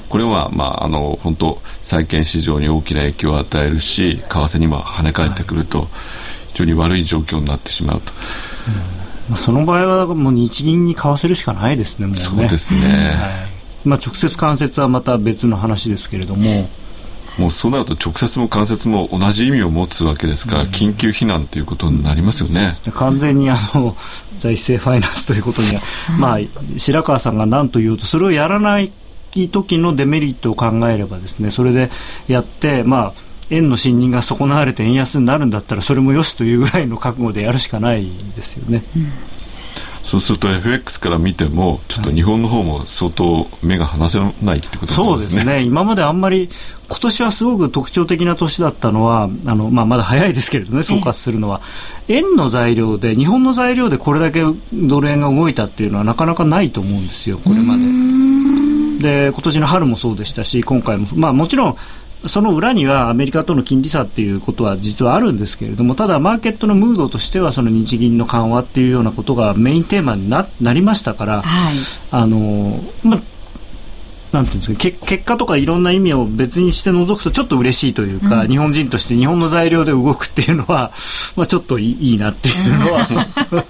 [0.09, 5.89] これは、まあ、あの本当債券市場に大きな影響を与えるし為替にも跳ね返ってくると、
[6.49, 8.13] 非常に悪い状況になってしまうと。
[9.35, 12.23] その場合はもう日銀に買わせるしかないですね、もうね。
[12.23, 13.15] そうですね。
[13.17, 13.29] は
[13.85, 16.69] い、まあ、直接間接はまた別の話ですけれども。
[17.39, 22.73] もうそうなると直接も間接も同じ意味を持つわけですから、緊急避難ということになりますよね。
[22.73, 23.97] ね完全にあの
[24.39, 25.83] 財政ファイナンスということには、
[26.19, 26.39] まあ、
[26.77, 28.93] 白川さんが何と言うと、それをやらない
[29.51, 31.91] 時のデメリットを考えればですね、それで
[32.29, 33.13] やって、まあ、
[33.51, 38.85] 円の信任が損なわれて円安になるんだったら、それもよしというぐらいの覚悟でやるしかないですよね。
[38.97, 39.13] うん
[40.05, 44.95] そうすると FX から見てもちょっと日本の方も相当目が離せないってことですね。
[44.95, 46.51] そうですね今まであんまり
[46.89, 51.63] 今年はすごく特徴的な年だったのはあの、まあ、まだ早いですけれどね総括するのは、
[52.09, 57.83] 円の材料で日本の材料でこれだけドル円が動いたっていうのはなかなかないと思うんですよこれまで。
[59.01, 61.77] で今年の春もそうでしたし今回も、まあ、もちろん
[62.27, 71.75] その裏にはアメリカとの金利差っていうことは実はあるんですけれどもただ、マーケットのムードとしてはその日銀の緩和っていうようなことがメインテーマにななりましたから、はい、
[72.11, 73.21] あのまあ
[74.35, 80.91] なんていうんですか結結果とかいろんな意味を別にして除くとちょっと嬉しいというか、うん、日本人として日本の材料で動くっていうのは、
[81.37, 83.09] まあ、ちょっといいなっていうのは。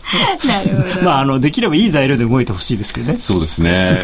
[0.47, 3.19] なるほど、まあ、あのできればいい材料で動いてほしいですけどね。
[3.21, 3.99] そうですね。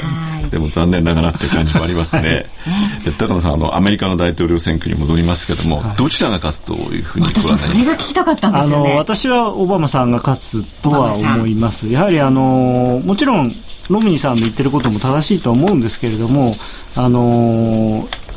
[0.51, 2.47] でも残念ながらっていう感じもありますね。
[3.05, 8.95] で高野さんあのアメリカの大統領選挙に戻りますけども、はい、どちらが勝つというふうに私もそれが聞きたかったんですよね。
[8.97, 11.89] 私はオバマさんが勝つとは思います。
[11.89, 13.51] やはりあのもちろん
[13.91, 16.53] ロミニさんの言ってることも正しいと思うんですけれども、
[16.97, 18.31] あのー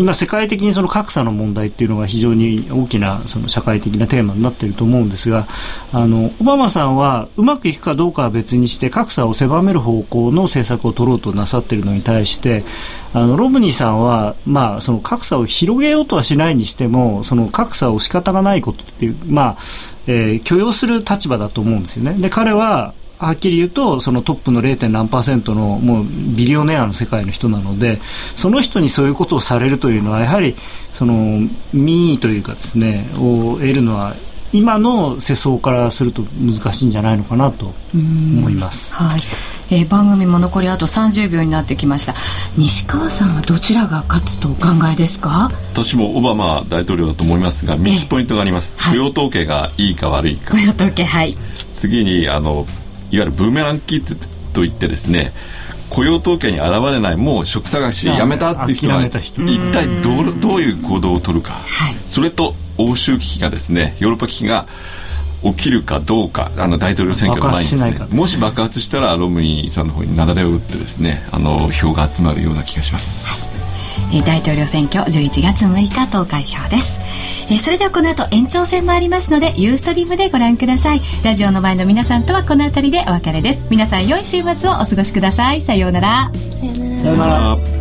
[0.00, 5.46] 今、世界的にその格差の問題っていうのが非常に大きなその社会的なテーマになっていると思うんですが
[5.92, 12.64] あのオバマさんはうまくいくかどうかは別にして格差を狭める方向の政策を取ろうとなさっているのに対して
[13.12, 19.58] あのロムニーさんは、まあ、その格差を広げようとはしないにしてもその格差を仕方がないことっていう、まあ
[20.06, 22.14] えー、許容する立場だと思うんですよね。
[22.14, 22.94] で彼は
[23.26, 24.88] はっきり言うとそのトップの 0.
[24.88, 27.98] 何パーセントのもうビリオネアの世界の人なので
[28.34, 30.56] その人にそういうことをされるというのはやはり
[30.92, 31.38] その
[31.72, 34.14] 民意というかですねを得るのは
[34.52, 38.94] 今の世相からすると難しいんじゃないのかなと思います。
[38.96, 39.20] はい。
[39.70, 42.14] えー、番組も残りあと30秒になってきました。
[42.56, 45.52] 西川さんはどちらが勝つとお考えですか？
[45.72, 50.50] 私もオバマ大統領だと思いますが3つポイントがあります、雇用統計がいいか悪いか。
[50.50, 51.36] 雇用統計はい。
[51.72, 52.66] 次にあの
[53.10, 54.16] いわゆるブーメランキッズ
[54.52, 55.32] といってですね
[55.90, 59.32] 雇用統計に現れないもう職探しやめたっていう人は一
[59.72, 64.66] 体どうどういう行動を取るか、はい、それと欧州危機がですねヨーロッパ危機が
[65.42, 73.48] 起きるかどうかあの大統領選挙の前にですねもし爆発したらロムニーさんの方に雪崩を打ってですねあの票が集まるような気がします。
[73.48, 73.69] はい
[74.24, 76.98] 大統領選挙11月6日投開票です、
[77.62, 81.00] それではこの後延長戦もありますのでユーストリームでご覧ください。
[81.24, 83.66] ラジオの前の皆さんとはこの辺りでお別れです。
[83.70, 85.60] 皆さん良い週末をお過ごしください。
[85.60, 86.30] さようなら。
[86.50, 86.72] さよ
[87.14, 87.79] うなら。